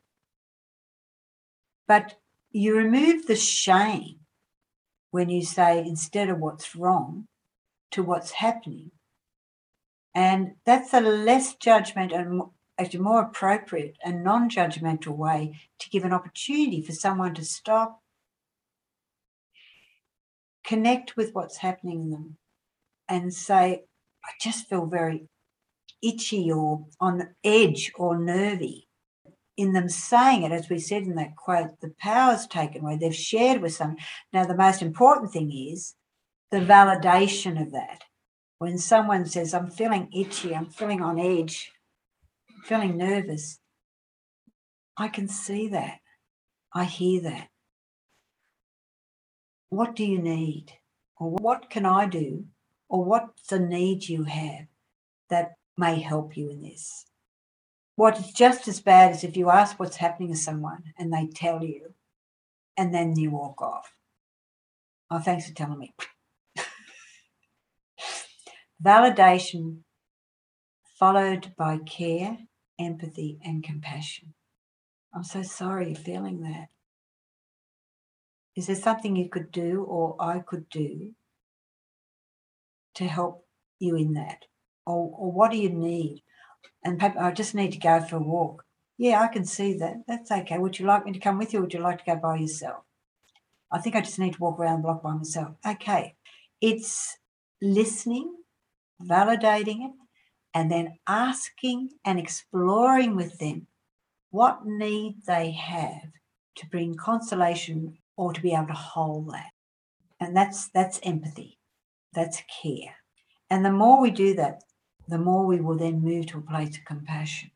But 1.86 2.14
you 2.50 2.76
remove 2.76 3.26
the 3.26 3.36
shame 3.36 4.20
when 5.10 5.28
you 5.28 5.42
say 5.42 5.78
instead 5.78 6.28
of 6.28 6.38
what's 6.38 6.74
wrong 6.74 7.26
to 7.90 8.02
what's 8.02 8.32
happening. 8.32 8.90
And 10.14 10.52
that's 10.64 10.94
a 10.94 11.00
less 11.00 11.54
judgment 11.54 12.12
and 12.12 12.42
actually 12.78 13.00
more 13.00 13.22
appropriate 13.22 13.96
and 14.04 14.24
non 14.24 14.48
judgmental 14.48 15.16
way 15.16 15.60
to 15.78 15.90
give 15.90 16.04
an 16.04 16.12
opportunity 16.12 16.82
for 16.82 16.92
someone 16.92 17.34
to 17.34 17.44
stop, 17.44 18.02
connect 20.64 21.16
with 21.16 21.34
what's 21.34 21.58
happening 21.58 22.02
in 22.02 22.10
them, 22.10 22.36
and 23.08 23.34
say, 23.34 23.82
I 24.24 24.30
just 24.40 24.68
feel 24.68 24.86
very 24.86 25.28
itchy 26.02 26.50
or 26.50 26.86
on 27.00 27.34
edge 27.42 27.92
or 27.96 28.18
nervy 28.18 28.88
in 29.56 29.72
them 29.72 29.88
saying 29.88 30.42
it, 30.42 30.52
as 30.52 30.68
we 30.68 30.78
said 30.78 31.04
in 31.04 31.14
that 31.14 31.36
quote, 31.36 31.80
the 31.80 31.94
power's 32.00 32.46
taken 32.46 32.82
away. 32.82 32.96
They've 32.96 33.14
shared 33.14 33.62
with 33.62 33.74
some. 33.74 33.96
Now, 34.32 34.44
the 34.44 34.56
most 34.56 34.82
important 34.82 35.32
thing 35.32 35.52
is 35.52 35.94
the 36.50 36.58
validation 36.58 37.60
of 37.60 37.72
that. 37.72 38.02
When 38.58 38.78
someone 38.78 39.26
says, 39.26 39.54
I'm 39.54 39.70
feeling 39.70 40.08
itchy, 40.14 40.54
I'm 40.54 40.66
feeling 40.66 41.02
on 41.02 41.18
edge, 41.18 41.72
feeling 42.64 42.96
nervous, 42.96 43.58
I 44.96 45.08
can 45.08 45.28
see 45.28 45.68
that. 45.68 45.98
I 46.72 46.84
hear 46.84 47.22
that. 47.22 47.48
What 49.68 49.94
do 49.96 50.04
you 50.04 50.18
need? 50.18 50.72
Or 51.18 51.30
what 51.30 51.70
can 51.70 51.86
I 51.86 52.06
do? 52.06 52.44
Or 52.88 53.04
what's 53.04 53.46
the 53.48 53.58
need 53.58 54.08
you 54.08 54.24
have 54.24 54.66
that 55.30 55.52
may 55.76 56.00
help 56.00 56.36
you 56.36 56.50
in 56.50 56.62
this? 56.62 57.06
What's 57.96 58.32
just 58.32 58.66
as 58.66 58.80
bad 58.80 59.12
as 59.12 59.22
if 59.22 59.36
you 59.36 59.50
ask 59.50 59.78
what's 59.78 59.96
happening 59.96 60.30
to 60.30 60.36
someone 60.36 60.82
and 60.98 61.12
they 61.12 61.28
tell 61.28 61.62
you 61.62 61.94
and 62.76 62.92
then 62.92 63.16
you 63.16 63.30
walk 63.30 63.62
off. 63.62 63.94
Oh, 65.10 65.20
thanks 65.20 65.48
for 65.48 65.54
telling 65.54 65.78
me. 65.78 65.94
Validation 68.84 69.78
followed 70.98 71.52
by 71.56 71.78
care, 71.78 72.38
empathy, 72.80 73.38
and 73.44 73.62
compassion. 73.62 74.34
I'm 75.14 75.24
so 75.24 75.42
sorry 75.42 75.88
you're 75.88 75.96
feeling 75.96 76.40
that. 76.42 76.68
Is 78.56 78.66
there 78.66 78.76
something 78.76 79.14
you 79.14 79.28
could 79.28 79.52
do 79.52 79.82
or 79.82 80.16
I 80.18 80.40
could 80.40 80.68
do 80.68 81.12
to 82.94 83.04
help 83.04 83.46
you 83.78 83.96
in 83.96 84.14
that? 84.14 84.44
Or, 84.86 85.12
or 85.16 85.32
what 85.32 85.50
do 85.50 85.56
you 85.56 85.70
need? 85.70 86.22
And 86.84 87.02
I 87.02 87.30
just 87.32 87.54
need 87.54 87.72
to 87.72 87.78
go 87.78 88.00
for 88.00 88.16
a 88.16 88.20
walk. 88.20 88.64
Yeah, 88.98 89.22
I 89.22 89.28
can 89.28 89.44
see 89.44 89.74
that. 89.78 90.04
That's 90.06 90.30
okay. 90.30 90.58
Would 90.58 90.78
you 90.78 90.86
like 90.86 91.04
me 91.04 91.12
to 91.12 91.18
come 91.18 91.38
with 91.38 91.52
you 91.52 91.58
or 91.58 91.62
would 91.62 91.74
you 91.74 91.80
like 91.80 91.98
to 91.98 92.14
go 92.14 92.16
by 92.16 92.36
yourself? 92.36 92.84
I 93.72 93.78
think 93.80 93.96
I 93.96 94.00
just 94.00 94.18
need 94.18 94.34
to 94.34 94.40
walk 94.40 94.60
around 94.60 94.78
the 94.78 94.82
block 94.82 95.02
by 95.02 95.14
myself. 95.14 95.56
Okay. 95.66 96.14
It's 96.60 97.18
listening, 97.60 98.34
validating 99.02 99.86
it, 99.86 99.92
and 100.52 100.70
then 100.70 100.98
asking 101.08 101.90
and 102.04 102.18
exploring 102.18 103.16
with 103.16 103.38
them 103.38 103.66
what 104.30 104.64
need 104.64 105.16
they 105.26 105.50
have 105.52 106.12
to 106.56 106.66
bring 106.66 106.94
consolation 106.94 107.98
or 108.16 108.32
to 108.32 108.40
be 108.40 108.52
able 108.52 108.68
to 108.68 108.72
hold 108.72 109.32
that. 109.32 109.50
And 110.20 110.36
that's 110.36 110.68
that's 110.68 111.00
empathy. 111.02 111.58
That's 112.12 112.42
care. 112.62 112.94
And 113.50 113.64
the 113.64 113.72
more 113.72 114.00
we 114.00 114.10
do 114.10 114.34
that, 114.34 114.62
the 115.08 115.18
more 115.18 115.46
we 115.46 115.60
will 115.60 115.76
then 115.76 116.02
move 116.02 116.26
to 116.26 116.38
a 116.38 116.42
place 116.42 116.76
of 116.76 116.84
compassion. 116.84 117.50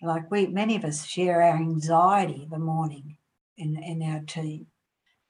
Like 0.00 0.30
we, 0.30 0.46
many 0.46 0.76
of 0.76 0.84
us 0.84 1.04
share 1.04 1.42
our 1.42 1.56
anxiety 1.56 2.46
the 2.50 2.58
morning 2.58 3.16
in, 3.56 3.76
in 3.82 4.02
our 4.02 4.20
team. 4.20 4.66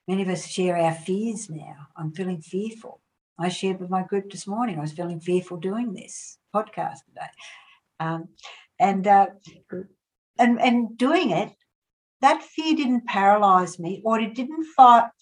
Many 0.07 0.23
of 0.23 0.29
us 0.29 0.47
share 0.47 0.77
our 0.77 0.95
fears 0.95 1.51
now. 1.51 1.89
I'm 1.97 2.13
feeling 2.13 2.41
fearful. 2.41 3.01
I 3.39 3.49
shared 3.49 3.81
with 3.81 3.91
my 3.91 4.03
group 4.03 4.31
this 4.31 4.47
morning, 4.47 4.79
I 4.79 4.81
was 4.81 4.93
feeling 4.93 5.21
fearful 5.21 5.59
doing 5.59 5.93
this 5.93 6.39
podcast 6.55 6.99
today. 7.07 7.31
Um, 8.01 8.29
and, 8.81 9.07
uh, 9.07 9.27
and, 10.39 10.61
and 10.61 10.97
doing 10.99 11.31
it, 11.31 11.53
that 12.21 12.43
fear 12.43 12.75
didn't 12.75 13.07
paralyze 13.07 13.79
me 13.79 14.03
or 14.05 14.19
it 14.21 14.35
didn't 14.35 14.67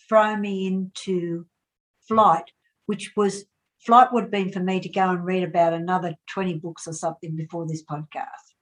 throw 0.09 0.37
me 0.37 0.67
into 0.67 1.47
flight, 2.09 2.51
which 2.87 3.13
was 3.17 3.45
flight 3.87 4.13
would 4.13 4.25
have 4.25 4.31
been 4.31 4.53
for 4.53 4.61
me 4.61 4.81
to 4.81 4.89
go 4.89 5.11
and 5.11 5.25
read 5.25 5.45
about 5.45 5.73
another 5.73 6.15
20 6.29 6.59
books 6.59 6.87
or 6.87 6.93
something 6.93 7.37
before 7.37 7.67
this 7.67 7.85
podcast. 7.85 8.55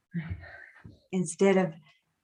Instead 1.13 1.57
of 1.57 1.73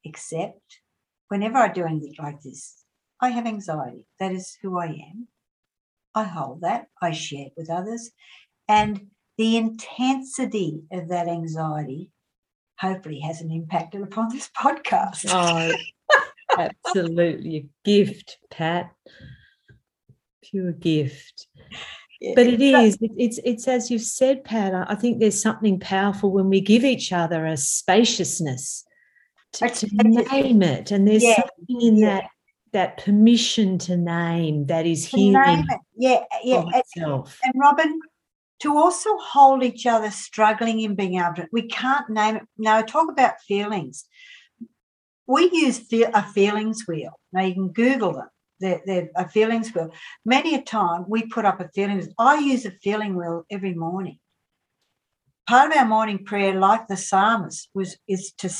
accept 0.06 0.80
whenever 1.28 1.58
i 1.58 1.68
do 1.68 1.84
anything 1.84 2.14
like 2.18 2.40
this 2.40 2.84
i 3.20 3.28
have 3.28 3.46
anxiety. 3.46 4.06
That 4.18 4.32
is 4.32 4.56
who 4.62 4.78
i 4.78 4.86
am. 4.86 5.28
I 6.14 6.24
hold 6.24 6.62
that 6.62 6.88
i 7.00 7.10
share 7.12 7.46
it 7.46 7.52
with 7.56 7.70
others 7.70 8.10
and 8.68 9.08
the 9.36 9.56
intensity 9.56 10.82
of 10.92 11.08
that 11.08 11.28
anxiety 11.28 12.10
hopefully 12.78 13.20
hasn't 13.20 13.52
impacted 13.52 14.02
upon 14.02 14.28
this 14.30 14.50
podcast. 14.56 15.26
Oh 15.28 15.72
absolutely. 16.58 17.56
A 17.56 17.66
gift 17.84 18.38
pat. 18.50 18.90
Pure 20.42 20.72
gift 20.72 21.46
but 22.34 22.46
it 22.46 22.60
is. 22.60 22.98
It's 23.00 23.40
it's 23.44 23.68
as 23.68 23.90
you've 23.90 24.02
said 24.02 24.44
pat 24.44 24.74
i 24.74 24.94
think 24.94 25.18
there's 25.20 25.40
something 25.40 25.80
powerful 25.80 26.30
when 26.30 26.48
we 26.48 26.60
give 26.60 26.84
each 26.84 27.12
other 27.12 27.46
a 27.46 27.56
spaciousness 27.56 28.84
to, 29.52 29.68
to 29.68 29.88
name 29.92 30.62
it. 30.62 30.90
And 30.90 31.06
there's 31.06 31.24
yeah. 31.24 31.36
something 31.36 31.86
in 31.86 31.96
yeah. 31.96 32.06
that 32.06 32.24
that 32.72 33.04
permission 33.04 33.78
to 33.78 33.96
name 33.96 34.66
that 34.66 34.86
is 34.86 35.04
healing 35.04 35.66
yeah 35.96 36.22
yeah 36.44 36.62
and, 36.94 37.26
and 37.42 37.54
robin 37.56 37.98
to 38.60 38.76
also 38.76 39.10
hold 39.16 39.64
each 39.64 39.86
other 39.86 40.08
struggling 40.10 40.80
in 40.80 40.94
being 40.94 41.16
able 41.16 41.34
to 41.34 41.48
we 41.50 41.62
can't 41.62 42.08
name 42.08 42.36
it. 42.36 42.42
Now 42.56 42.80
talk 42.82 43.10
about 43.10 43.40
feelings. 43.40 44.04
We 45.26 45.50
use 45.52 45.84
a 45.92 46.22
feelings 46.22 46.84
wheel. 46.86 47.18
Now 47.32 47.42
you 47.42 47.54
can 47.54 47.72
google 47.72 48.12
them 48.12 48.28
they're, 48.60 48.80
they're 48.86 49.10
a 49.16 49.28
feelings 49.28 49.74
wheel. 49.74 49.90
Many 50.24 50.54
a 50.54 50.62
time 50.62 51.04
we 51.08 51.26
put 51.26 51.44
up 51.44 51.60
a 51.60 51.68
feelings. 51.68 52.08
I 52.18 52.38
use 52.38 52.66
a 52.66 52.72
feeling 52.82 53.16
wheel 53.16 53.44
every 53.50 53.74
morning. 53.74 54.18
Part 55.48 55.72
of 55.72 55.78
our 55.78 55.86
morning 55.86 56.24
prayer, 56.24 56.54
like 56.54 56.86
the 56.86 56.96
psalmist, 56.96 57.70
was 57.74 57.96
is 58.06 58.32
to, 58.38 58.50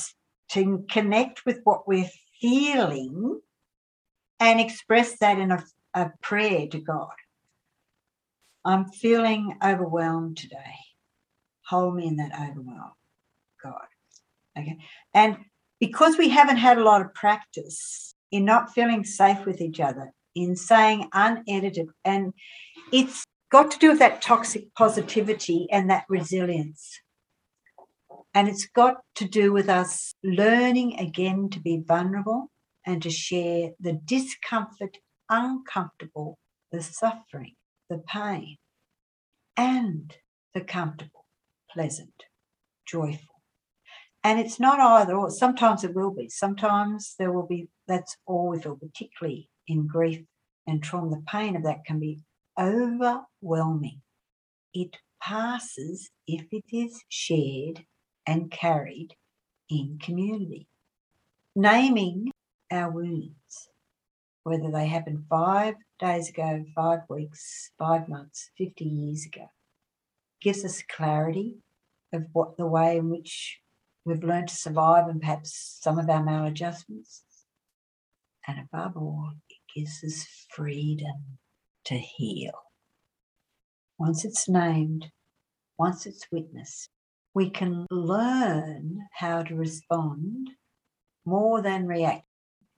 to 0.52 0.84
connect 0.90 1.46
with 1.46 1.60
what 1.64 1.86
we're 1.86 2.10
feeling 2.40 3.40
and 4.40 4.60
express 4.60 5.18
that 5.18 5.38
in 5.38 5.52
a, 5.52 5.62
a 5.94 6.10
prayer 6.22 6.66
to 6.68 6.80
God. 6.80 7.10
I'm 8.64 8.86
feeling 8.86 9.56
overwhelmed 9.62 10.38
today. 10.38 10.74
Hold 11.68 11.94
me 11.94 12.08
in 12.08 12.16
that 12.16 12.32
overwhelm, 12.32 12.92
God. 13.62 13.86
Okay. 14.58 14.78
And 15.14 15.36
because 15.78 16.18
we 16.18 16.28
haven't 16.28 16.56
had 16.56 16.78
a 16.78 16.84
lot 16.84 17.00
of 17.00 17.14
practice 17.14 18.14
in 18.30 18.44
not 18.44 18.72
feeling 18.72 19.04
safe 19.04 19.44
with 19.44 19.60
each 19.60 19.80
other, 19.80 20.12
in 20.34 20.56
saying 20.56 21.08
unedited. 21.12 21.88
And 22.04 22.32
it's 22.92 23.24
got 23.50 23.70
to 23.72 23.78
do 23.78 23.90
with 23.90 23.98
that 23.98 24.22
toxic 24.22 24.72
positivity 24.74 25.66
and 25.70 25.90
that 25.90 26.04
resilience. 26.08 27.00
And 28.32 28.48
it's 28.48 28.66
got 28.66 28.98
to 29.16 29.24
do 29.24 29.52
with 29.52 29.68
us 29.68 30.12
learning 30.22 30.98
again 31.00 31.48
to 31.50 31.60
be 31.60 31.82
vulnerable 31.84 32.50
and 32.86 33.02
to 33.02 33.10
share 33.10 33.70
the 33.80 33.94
discomfort, 34.04 34.98
uncomfortable, 35.28 36.38
the 36.70 36.82
suffering, 36.82 37.54
the 37.88 37.98
pain, 37.98 38.56
and 39.56 40.14
the 40.54 40.60
comfortable, 40.60 41.26
pleasant, 41.72 42.24
joyful. 42.86 43.39
And 44.22 44.38
it's 44.38 44.60
not 44.60 44.80
either 44.80 45.16
or. 45.16 45.30
Sometimes 45.30 45.82
it 45.82 45.94
will 45.94 46.10
be. 46.10 46.28
Sometimes 46.28 47.14
there 47.18 47.32
will 47.32 47.46
be, 47.46 47.68
that's 47.88 48.16
all 48.26 48.48
we 48.48 48.60
feel, 48.60 48.76
particularly 48.76 49.48
in 49.66 49.86
grief 49.86 50.22
and 50.66 50.82
trauma. 50.82 51.10
The 51.10 51.22
pain 51.26 51.56
of 51.56 51.62
that 51.62 51.84
can 51.86 51.98
be 51.98 52.22
overwhelming. 52.58 54.02
It 54.74 54.96
passes 55.22 56.10
if 56.26 56.46
it 56.52 56.64
is 56.72 57.02
shared 57.08 57.84
and 58.26 58.50
carried 58.50 59.14
in 59.70 59.98
community. 60.02 60.68
Naming 61.56 62.30
our 62.70 62.90
wounds, 62.90 63.68
whether 64.44 64.70
they 64.70 64.86
happened 64.86 65.24
five 65.28 65.74
days 65.98 66.28
ago, 66.28 66.64
five 66.74 67.00
weeks, 67.08 67.70
five 67.78 68.08
months, 68.08 68.50
50 68.58 68.84
years 68.84 69.26
ago, 69.26 69.46
gives 70.40 70.64
us 70.64 70.82
clarity 70.82 71.56
of 72.12 72.26
what 72.32 72.56
the 72.56 72.66
way 72.66 72.96
in 72.96 73.10
which 73.10 73.60
we've 74.04 74.24
learned 74.24 74.48
to 74.48 74.54
survive 74.54 75.08
and 75.08 75.20
perhaps 75.20 75.78
some 75.80 75.98
of 75.98 76.08
our 76.08 76.22
maladjustments. 76.22 77.22
And 78.46 78.58
above 78.58 78.96
all, 78.96 79.32
it 79.48 79.58
gives 79.74 80.02
us 80.04 80.26
freedom 80.50 81.38
to 81.84 81.94
heal. 81.94 82.52
Once 83.98 84.24
it's 84.24 84.48
named, 84.48 85.10
once 85.78 86.06
it's 86.06 86.26
witnessed, 86.32 86.88
we 87.34 87.50
can 87.50 87.86
learn 87.90 88.98
how 89.12 89.42
to 89.42 89.54
respond 89.54 90.50
more 91.24 91.62
than 91.62 91.86
react. 91.86 92.24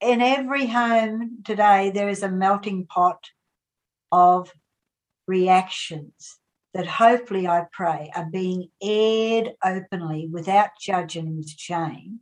In 0.01 0.21
every 0.21 0.67
home 0.67 1.39
today, 1.45 1.91
there 1.91 2.09
is 2.09 2.23
a 2.23 2.29
melting 2.29 2.87
pot 2.87 3.31
of 4.11 4.53
reactions 5.27 6.39
that 6.75 6.87
hopefully 6.87 7.47
I 7.47 7.67
pray 7.71 8.11
are 8.15 8.31
being 8.31 8.69
aired 8.83 9.55
openly 9.65 10.29
without 10.31 10.71
judging 10.81 11.27
and 11.27 11.49
shame 11.49 12.21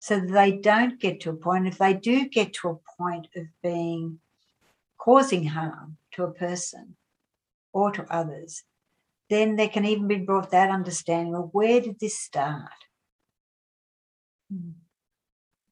so 0.00 0.20
they 0.20 0.52
don't 0.52 1.00
get 1.00 1.20
to 1.20 1.30
a 1.30 1.36
point, 1.36 1.66
if 1.66 1.78
they 1.78 1.94
do 1.94 2.28
get 2.28 2.52
to 2.54 2.68
a 2.68 3.02
point 3.02 3.26
of 3.36 3.46
being 3.62 4.20
causing 4.96 5.44
harm 5.46 5.96
to 6.12 6.24
a 6.24 6.32
person 6.32 6.96
or 7.72 7.90
to 7.92 8.06
others, 8.10 8.62
then 9.28 9.56
there 9.56 9.68
can 9.68 9.84
even 9.84 10.08
be 10.08 10.16
brought 10.16 10.50
that 10.50 10.70
understanding 10.70 11.34
of 11.34 11.50
where 11.52 11.80
did 11.80 11.98
this 12.00 12.18
start? 12.18 12.70
Hmm. 14.50 14.70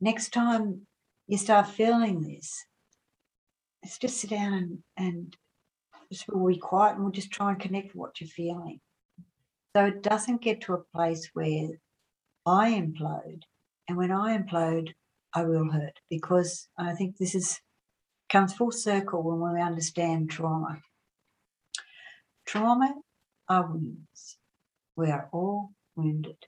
Next 0.00 0.32
time 0.32 0.86
you 1.26 1.38
start 1.38 1.68
feeling 1.68 2.22
this, 2.22 2.64
let's 3.82 3.98
just 3.98 4.18
sit 4.18 4.30
down 4.30 4.52
and, 4.52 4.82
and 4.98 5.36
just 6.12 6.24
we'll 6.28 6.46
be 6.46 6.58
quiet 6.58 6.94
and 6.94 7.02
we'll 7.02 7.12
just 7.12 7.30
try 7.30 7.50
and 7.50 7.60
connect 7.60 7.88
with 7.88 7.96
what 7.96 8.20
you're 8.20 8.28
feeling. 8.28 8.80
So 9.74 9.86
it 9.86 10.02
doesn't 10.02 10.42
get 10.42 10.62
to 10.62 10.74
a 10.74 10.84
place 10.94 11.30
where 11.34 11.68
I 12.46 12.72
implode. 12.72 13.42
And 13.88 13.96
when 13.98 14.10
I 14.10 14.36
implode, 14.38 14.94
I 15.34 15.44
will 15.44 15.70
hurt 15.70 16.00
because 16.08 16.68
I 16.78 16.94
think 16.94 17.16
this 17.16 17.34
is 17.34 17.60
comes 18.28 18.54
full 18.54 18.72
circle 18.72 19.22
when 19.22 19.52
we 19.52 19.60
understand 19.60 20.30
trauma. 20.30 20.80
Trauma 22.46 22.94
are 23.48 23.66
wounds. 23.66 24.38
We 24.96 25.10
are 25.10 25.28
all 25.32 25.70
wounded. 25.94 26.46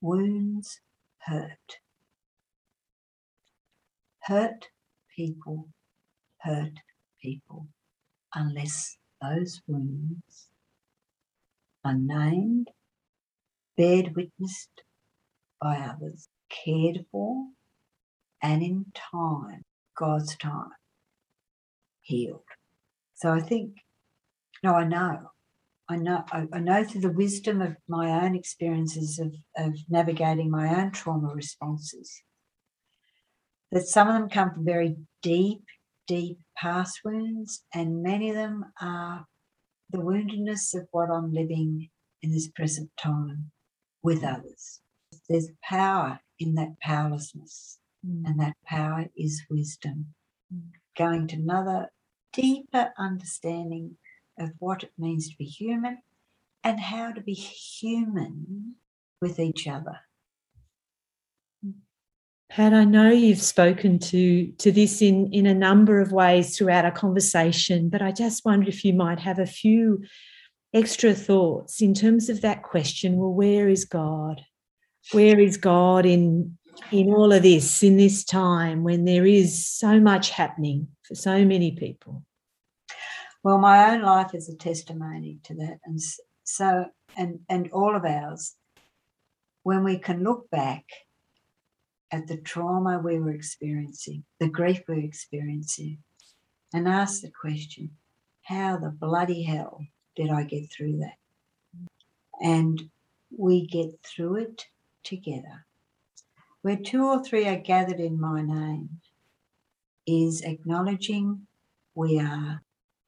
Wounds 0.00 0.80
hurt. 1.18 1.78
Hurt 4.22 4.68
people 5.14 5.68
hurt 6.38 6.80
people 7.20 7.68
unless 8.36 8.96
those 9.20 9.62
wounds 9.66 10.48
are 11.84 11.96
named, 11.96 12.68
bared 13.76 14.14
witnessed 14.14 14.82
by 15.60 15.78
others, 15.78 16.28
cared 16.50 17.06
for, 17.10 17.46
and 18.42 18.62
in 18.62 18.86
time, 18.94 19.62
God's 19.98 20.36
time, 20.36 20.70
healed. 22.02 22.42
So 23.14 23.32
I 23.32 23.40
think, 23.40 23.72
no, 24.62 24.74
I 24.74 24.84
know. 24.84 25.30
I 25.88 25.96
know 25.96 26.24
I, 26.32 26.58
know 26.58 26.82
through 26.82 27.02
the 27.02 27.12
wisdom 27.12 27.62
of 27.62 27.76
my 27.86 28.24
own 28.24 28.34
experiences 28.34 29.20
of, 29.20 29.32
of 29.56 29.78
navigating 29.88 30.50
my 30.50 30.68
own 30.68 30.90
trauma 30.90 31.32
responses 31.32 32.22
that 33.70 33.86
some 33.86 34.08
of 34.08 34.14
them 34.14 34.28
come 34.28 34.52
from 34.52 34.64
very 34.64 34.96
deep 35.22 35.62
deep 36.06 36.38
past 36.56 37.00
wounds, 37.04 37.64
and 37.74 38.02
many 38.02 38.30
of 38.30 38.36
them 38.36 38.64
are 38.80 39.26
the 39.90 39.98
woundedness 39.98 40.74
of 40.74 40.88
what 40.90 41.10
I'm 41.10 41.32
living 41.32 41.88
in 42.22 42.32
this 42.32 42.48
present 42.48 42.90
time 42.98 43.50
with 44.02 44.24
others. 44.24 44.80
There's 45.28 45.50
power 45.62 46.20
in 46.38 46.54
that 46.54 46.78
powerlessness, 46.80 47.78
mm. 48.06 48.22
and 48.26 48.40
that 48.40 48.56
power 48.64 49.06
is 49.16 49.42
wisdom. 49.50 50.14
Mm. 50.54 50.70
Going 50.96 51.26
to 51.28 51.36
another 51.36 51.90
deeper 52.32 52.92
understanding 52.98 53.96
of 54.38 54.50
what 54.58 54.82
it 54.82 54.92
means 54.98 55.30
to 55.30 55.36
be 55.36 55.44
human 55.44 55.98
and 56.62 56.80
how 56.80 57.12
to 57.12 57.20
be 57.20 57.34
human 57.34 58.74
with 59.20 59.38
each 59.38 59.66
other. 59.66 60.00
Pat, 62.48 62.72
I 62.72 62.84
know 62.84 63.10
you've 63.10 63.42
spoken 63.42 63.98
to, 63.98 64.46
to 64.46 64.70
this 64.70 65.02
in, 65.02 65.32
in 65.32 65.46
a 65.46 65.54
number 65.54 66.00
of 66.00 66.12
ways 66.12 66.56
throughout 66.56 66.84
our 66.84 66.92
conversation, 66.92 67.88
but 67.88 68.02
I 68.02 68.12
just 68.12 68.44
wondered 68.44 68.68
if 68.68 68.84
you 68.84 68.94
might 68.94 69.18
have 69.18 69.38
a 69.38 69.46
few 69.46 70.04
extra 70.72 71.12
thoughts 71.12 71.82
in 71.82 71.92
terms 71.92 72.28
of 72.28 72.42
that 72.42 72.62
question 72.62 73.16
well, 73.16 73.32
where 73.32 73.68
is 73.68 73.84
God? 73.84 74.42
Where 75.12 75.38
is 75.40 75.56
God 75.56 76.06
in, 76.06 76.56
in 76.92 77.12
all 77.12 77.32
of 77.32 77.42
this, 77.42 77.82
in 77.82 77.96
this 77.96 78.24
time 78.24 78.84
when 78.84 79.04
there 79.04 79.26
is 79.26 79.66
so 79.66 79.98
much 79.98 80.30
happening 80.30 80.88
for 81.02 81.14
so 81.14 81.44
many 81.44 81.72
people? 81.72 82.22
Well, 83.42 83.58
my 83.58 83.92
own 83.92 84.02
life 84.02 84.34
is 84.34 84.48
a 84.48 84.56
testimony 84.56 85.38
to 85.44 85.54
that. 85.54 85.78
And 85.84 86.00
so, 86.44 86.86
and, 87.16 87.40
and 87.48 87.70
all 87.72 87.96
of 87.96 88.04
ours, 88.04 88.54
when 89.62 89.82
we 89.82 89.98
can 89.98 90.22
look 90.22 90.48
back 90.50 90.84
at 92.12 92.26
the 92.26 92.36
trauma 92.36 92.98
we 92.98 93.18
were 93.18 93.32
experiencing, 93.32 94.24
the 94.38 94.48
grief 94.48 94.82
we 94.88 94.94
were 94.96 95.00
experiencing, 95.00 95.98
and 96.72 96.88
ask 96.88 97.22
the 97.22 97.30
question, 97.30 97.90
how 98.42 98.76
the 98.76 98.90
bloody 98.90 99.42
hell 99.42 99.80
did 100.14 100.30
I 100.30 100.44
get 100.44 100.70
through 100.70 100.98
that? 100.98 101.16
And 102.40 102.90
we 103.36 103.66
get 103.66 103.90
through 104.04 104.36
it 104.36 104.66
together. 105.02 105.66
Where 106.62 106.76
two 106.76 107.04
or 107.04 107.22
three 107.22 107.46
are 107.48 107.56
gathered 107.56 108.00
in 108.00 108.20
my 108.20 108.42
name 108.42 109.00
is 110.06 110.42
acknowledging 110.42 111.46
we 111.94 112.20
are 112.20 112.62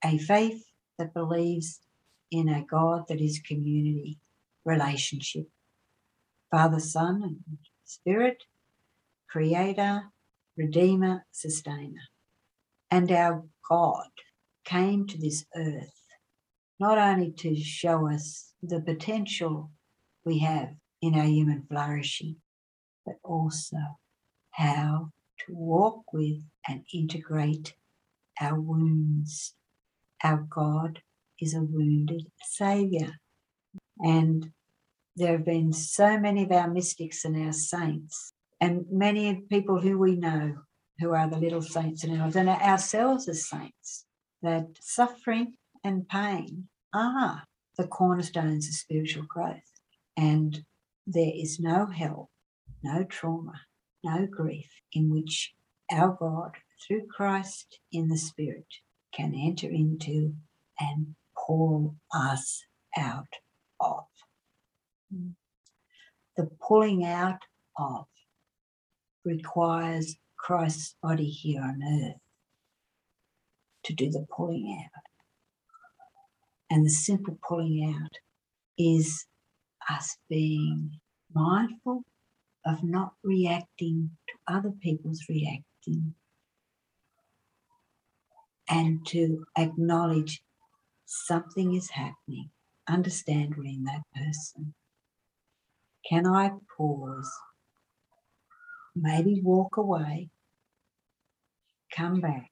a 0.05 0.19
faith 0.19 0.65
that 0.99 1.15
believes 1.15 1.81
in 2.31 2.49
a 2.49 2.65
God 2.65 3.07
that 3.09 3.21
is 3.21 3.41
community, 3.41 4.19
relationship, 4.65 5.49
Father, 6.51 6.81
Son, 6.81 7.23
and 7.23 7.59
Spirit, 7.85 8.45
creator, 9.29 10.05
redeemer, 10.57 11.25
sustainer. 11.33 12.09
And 12.91 13.11
our 13.13 13.45
God 13.69 14.09
came 14.65 15.07
to 15.07 15.19
this 15.19 15.45
earth 15.55 15.99
not 16.81 16.99
only 16.99 17.33
to 17.33 17.57
show 17.57 18.09
us 18.09 18.53
the 18.63 18.81
potential 18.81 19.71
we 20.25 20.39
have 20.39 20.71
in 21.03 21.15
our 21.15 21.25
human 21.25 21.65
flourishing, 21.69 22.37
but 23.05 23.17
also 23.25 23.77
how 24.51 25.11
to 25.39 25.55
walk 25.55 26.13
with 26.13 26.43
and 26.69 26.85
integrate 26.93 27.75
our 28.41 28.61
wounds. 28.61 29.55
Our 30.23 30.47
God 30.49 31.03
is 31.41 31.55
a 31.55 31.63
wounded 31.63 32.27
Saviour. 32.43 33.13
And 34.01 34.53
there 35.17 35.33
have 35.33 35.45
been 35.45 35.73
so 35.73 36.19
many 36.19 36.45
of 36.45 36.53
our 36.53 36.69
mystics 36.69 37.25
and 37.25 37.37
our 37.45 37.53
saints 37.53 38.33
and 38.61 38.85
many 38.91 39.43
people 39.49 39.81
who 39.81 39.99
we 39.99 40.17
know 40.17 40.57
who 41.01 41.13
are 41.13 41.29
the 41.31 41.39
little 41.39 41.63
saints 41.63 42.03
in 42.05 42.13
our 42.13 42.25
lives, 42.25 42.37
and 42.37 42.49
ourselves 42.49 43.29
as 43.29 43.49
saints, 43.49 44.05
that 44.43 44.67
suffering 44.81 45.55
and 45.85 46.09
pain 46.09 46.69
are 46.93 47.45
the 47.77 47.87
cornerstones 47.87 48.67
of 48.67 48.75
spiritual 48.75 49.25
growth. 49.29 49.71
And 50.17 50.65
there 51.07 51.33
is 51.33 51.61
no 51.61 51.87
hell, 51.87 52.31
no 52.83 53.05
trauma, 53.05 53.61
no 54.03 54.27
grief 54.27 54.71
in 54.93 55.11
which 55.11 55.55
our 55.93 56.17
God, 56.19 56.53
through 56.87 57.07
Christ 57.07 57.79
in 57.93 58.09
the 58.09 58.19
Spirit, 58.19 58.67
can 59.15 59.35
enter 59.35 59.69
into 59.69 60.35
and 60.81 61.15
pull 61.47 61.95
us 62.13 62.65
out 62.97 63.33
of. 63.81 64.05
The 66.37 66.51
pulling 66.61 67.05
out 67.05 67.43
of 67.79 68.07
requires 69.25 70.17
Christ's 70.39 70.95
body 71.03 71.29
here 71.29 71.63
on 71.63 71.81
earth 71.83 72.21
to 73.85 73.95
do 73.95 74.11
the 74.11 74.27
pulling 74.35 74.79
out. 74.85 75.03
And 76.71 76.85
the 76.85 76.91
simple 76.91 77.39
pulling 77.47 77.95
out 77.95 78.19
is 78.79 79.27
us 79.91 80.17
being 80.29 81.01
mindful 81.35 82.03
of 82.67 82.83
not 82.83 83.13
reacting 83.25 84.11
to 84.29 84.55
other 84.55 84.73
people's 84.83 85.25
reacting 85.29 86.15
and 88.69 89.07
to 89.07 89.45
acknowledge 89.57 90.43
something 91.07 91.75
is 91.75 91.91
happening, 91.91 92.51
understand 92.89 93.55
we're 93.57 93.65
in 93.65 93.85
that 93.85 94.03
person. 94.15 94.75
Can 96.09 96.27
I 96.27 96.51
pause? 96.77 97.31
Maybe 99.01 99.41
walk 99.43 99.77
away, 99.77 100.31
come 101.95 102.21
back, 102.21 102.51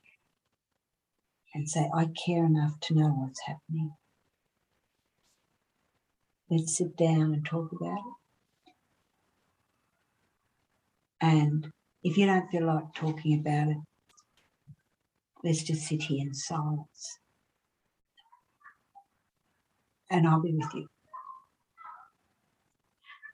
and 1.55 1.69
say, 1.69 1.91
I 1.93 2.07
care 2.27 2.45
enough 2.45 2.79
to 2.83 2.95
know 2.95 3.09
what's 3.09 3.41
happening. 3.47 3.95
Let's 6.49 6.77
sit 6.77 6.97
down 6.97 7.35
and 7.35 7.45
talk 7.45 7.71
about 7.73 7.99
it. 7.99 8.15
And 11.21 11.73
if 12.05 12.17
you 12.17 12.27
don't 12.27 12.49
feel 12.51 12.67
like 12.67 12.95
talking 12.95 13.41
about 13.41 13.69
it, 13.69 13.79
let's 15.43 15.65
just 15.65 15.89
sit 15.89 16.03
here 16.03 16.27
in 16.27 16.35
silence. 16.35 17.19
And 20.11 20.29
I'll 20.29 20.43
be 20.43 20.55
with 20.55 20.73
you. 20.75 20.87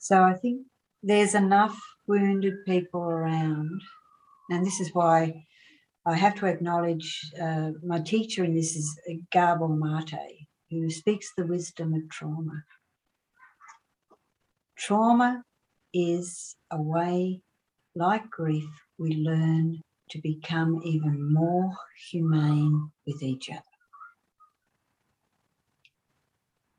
So 0.00 0.22
I 0.22 0.34
think 0.34 0.66
there's 1.02 1.34
enough 1.34 1.78
wounded 2.06 2.64
people 2.66 3.02
around. 3.02 3.80
And 4.50 4.64
this 4.64 4.80
is 4.80 4.90
why 4.92 5.44
I 6.06 6.14
have 6.16 6.34
to 6.36 6.46
acknowledge 6.46 7.20
uh, 7.40 7.70
my 7.84 8.00
teacher 8.00 8.44
in 8.44 8.54
this 8.54 8.76
is 8.76 8.98
Gabor 9.30 9.68
Maté, 9.68 10.46
who 10.70 10.90
speaks 10.90 11.32
the 11.36 11.46
wisdom 11.46 11.94
of 11.94 12.08
trauma. 12.10 12.64
Trauma 14.76 15.44
is 15.94 16.56
a 16.70 16.80
way, 16.80 17.40
like 17.94 18.30
grief, 18.30 18.68
we 18.98 19.14
learn 19.14 19.80
to 20.10 20.20
become 20.20 20.80
even 20.84 21.32
more 21.32 21.72
humane 22.10 22.90
with 23.06 23.22
each 23.22 23.48
other. 23.50 23.60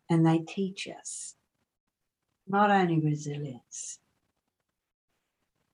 And 0.10 0.26
they 0.26 0.40
teach 0.40 0.88
us 0.88 1.36
not 2.48 2.70
only 2.70 3.00
resilience, 3.00 4.00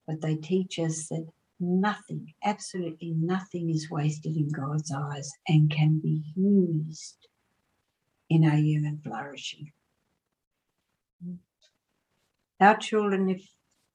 but 0.10 0.22
they 0.22 0.36
teach 0.36 0.80
us 0.80 1.08
that 1.10 1.28
nothing, 1.60 2.34
absolutely 2.44 3.14
nothing 3.16 3.70
is 3.70 3.92
wasted 3.92 4.36
in 4.36 4.50
God's 4.50 4.92
eyes 4.92 5.32
and 5.48 5.70
can 5.70 6.00
be 6.00 6.24
used 6.36 7.28
in 8.28 8.44
our 8.44 8.58
human 8.58 9.00
flourishing. 9.04 9.72
Our 12.60 12.76
children, 12.78 13.30
if 13.30 13.48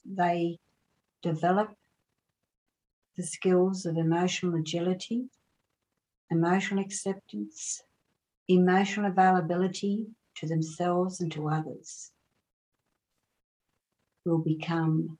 they 0.04 0.58
develop 1.20 1.70
the 3.16 3.24
skills 3.24 3.84
of 3.84 3.96
emotional 3.96 4.54
agility, 4.54 5.24
emotional 6.30 6.84
acceptance, 6.84 7.82
emotional 8.46 9.10
availability 9.10 10.06
to 10.36 10.46
themselves 10.46 11.20
and 11.20 11.32
to 11.32 11.48
others, 11.48 12.12
will 14.24 14.38
become 14.38 15.18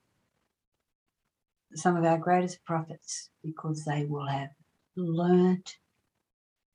some 1.75 1.97
of 1.97 2.05
our 2.05 2.19
greatest 2.19 2.65
prophets 2.65 3.31
because 3.43 3.85
they 3.85 4.05
will 4.05 4.27
have 4.27 4.51
learnt 4.97 5.77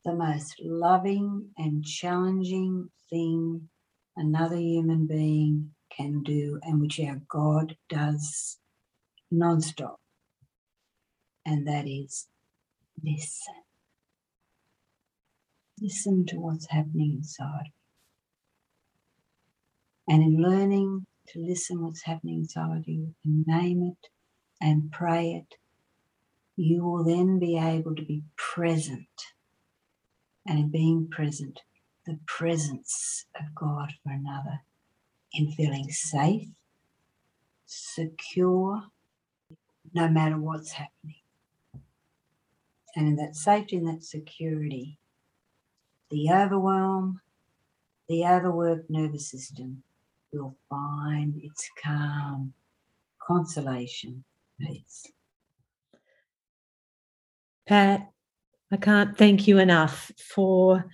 the 0.06 0.14
most 0.14 0.56
loving 0.62 1.50
and 1.58 1.86
challenging 1.86 2.90
thing 3.10 3.70
another 4.16 4.58
human 4.58 5.08
being 5.08 5.72
can 5.96 6.22
do 6.24 6.60
and 6.64 6.82
which 6.82 7.00
our 7.00 7.22
God 7.30 7.76
does 7.90 8.58
non-stop. 9.32 10.00
And 11.46 11.68
that 11.68 11.88
is 11.88 12.28
listen. 13.04 13.56
Listen 15.82 16.26
to 16.28 16.38
what's 16.38 16.70
happening 16.70 17.16
inside. 17.18 17.72
And 20.08 20.22
in 20.22 20.42
learning 20.42 21.06
to 21.30 21.40
listen 21.40 21.82
what's 21.82 22.04
happening 22.04 22.40
inside 22.40 22.84
you 22.86 23.14
and 23.24 23.46
name 23.48 23.84
it 23.84 24.10
and 24.62 24.92
pray 24.92 25.32
it, 25.32 25.58
you 26.56 26.84
will 26.84 27.04
then 27.04 27.40
be 27.40 27.58
able 27.58 27.96
to 27.96 28.04
be 28.04 28.24
present. 28.36 29.08
And 30.46 30.60
in 30.60 30.70
being 30.70 31.08
present, 31.10 31.62
the 32.06 32.20
presence 32.26 33.26
of 33.40 33.54
God 33.56 33.94
for 34.04 34.12
another 34.12 34.62
in 35.34 35.52
feeling 35.52 35.90
safe, 35.90 36.48
secure, 37.66 38.84
no 39.94 40.08
matter 40.08 40.38
what's 40.38 40.72
happening. 40.72 41.16
And 42.96 43.08
in 43.08 43.16
that 43.18 43.36
safety 43.36 43.78
and 43.78 43.88
that 43.88 44.04
security, 44.04 44.98
the 46.10 46.32
overwhelm, 46.32 47.22
the 48.08 48.26
overworked 48.26 48.90
nervous 48.90 49.30
system 49.30 49.84
will 50.34 50.56
find 50.70 51.40
its 51.44 51.70
calm, 51.82 52.54
consolation, 53.22 54.24
Pat, 57.70 58.10
I 58.72 58.78
can't 58.78 59.16
thank 59.16 59.48
you 59.48 59.60
enough 59.60 60.12
for 60.18 60.86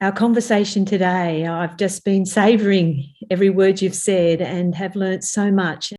our 0.00 0.10
conversation 0.10 0.84
today. 0.84 1.46
I've 1.46 1.76
just 1.76 2.04
been 2.04 2.26
savouring 2.26 3.04
every 3.30 3.50
word 3.50 3.80
you've 3.80 3.94
said 3.94 4.40
and 4.40 4.74
have 4.74 4.96
learnt 4.96 5.22
so 5.22 5.52
much. 5.52 5.92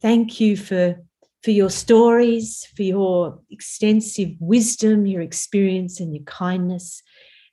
Thank 0.00 0.40
you 0.40 0.56
for 0.56 0.96
for 1.42 1.50
your 1.50 1.68
stories, 1.68 2.66
for 2.74 2.82
your 2.82 3.40
extensive 3.50 4.30
wisdom, 4.40 5.04
your 5.04 5.20
experience, 5.20 6.00
and 6.00 6.14
your 6.14 6.24
kindness. 6.24 7.02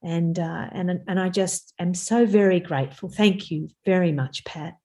And 0.01 0.39
uh, 0.39 0.67
and 0.71 1.01
and 1.10 1.19
I 1.19 1.27
just 1.27 1.73
am 1.77 1.93
so 1.93 2.25
very 2.25 2.62
grateful. 2.62 3.10
Thank 3.10 3.51
you 3.51 3.67
very 3.86 4.13
much, 4.13 4.45
Pat. 4.45 4.77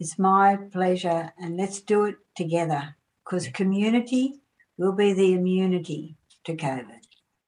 It's 0.00 0.18
my 0.18 0.56
pleasure, 0.72 1.32
and 1.38 1.58
let's 1.58 1.82
do 1.82 2.04
it 2.04 2.16
together 2.34 2.96
because 3.24 3.48
community 3.48 4.34
will 4.76 4.92
be 4.92 5.12
the 5.12 5.34
immunity 5.34 6.16
to 6.44 6.56
COVID. 6.56 7.00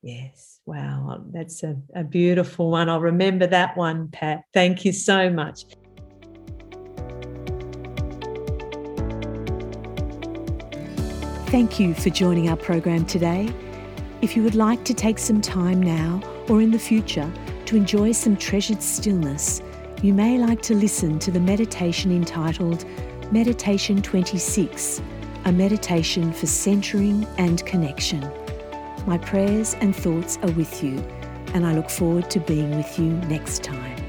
Yes. 0.03 0.61
Wow, 0.67 1.25
that's 1.33 1.63
a, 1.63 1.77
a 1.95 2.05
beautiful 2.05 2.71
one. 2.71 2.89
I'll 2.89 3.01
remember 3.01 3.47
that 3.47 3.77
one, 3.77 4.09
Pat. 4.09 4.43
Thank 4.53 4.85
you 4.85 4.93
so 4.93 5.31
much. 5.31 5.65
Thank 11.49 11.79
you 11.79 11.95
for 11.95 12.11
joining 12.11 12.49
our 12.49 12.57
program 12.57 13.05
today. 13.07 13.53
If 14.23 14.37
you 14.37 14.43
would 14.43 14.57
like 14.57 14.85
to 14.85 14.95
take 14.95 15.19
some 15.19 15.41
time 15.41 15.81
now 15.81 16.21
or 16.49 16.61
in 16.61 16.71
the 16.73 16.79
future 16.79 17.31
to 17.67 17.77
enjoy 17.77 18.13
some 18.13 18.37
treasured 18.37 18.83
stillness, 18.83 19.63
you 20.03 20.13
may 20.13 20.39
like 20.39 20.63
to 20.63 20.75
listen 20.75 21.19
to 21.21 21.31
the 21.31 21.41
meditation 21.41 22.11
entitled 22.11 22.85
Meditation 23.33 24.03
26, 24.03 25.01
a 25.47 25.53
meditation 25.53 26.33
for 26.33 26.47
centering 26.47 27.25
and 27.39 27.65
connection. 27.67 28.21
My 29.07 29.17
prayers 29.17 29.75
and 29.75 29.95
thoughts 29.95 30.39
are 30.43 30.51
with 30.51 30.83
you, 30.83 30.99
and 31.55 31.65
I 31.65 31.73
look 31.73 31.89
forward 31.89 32.29
to 32.33 32.41
being 32.41 32.77
with 32.77 32.99
you 32.99 33.13
next 33.29 33.63
time. 33.63 34.06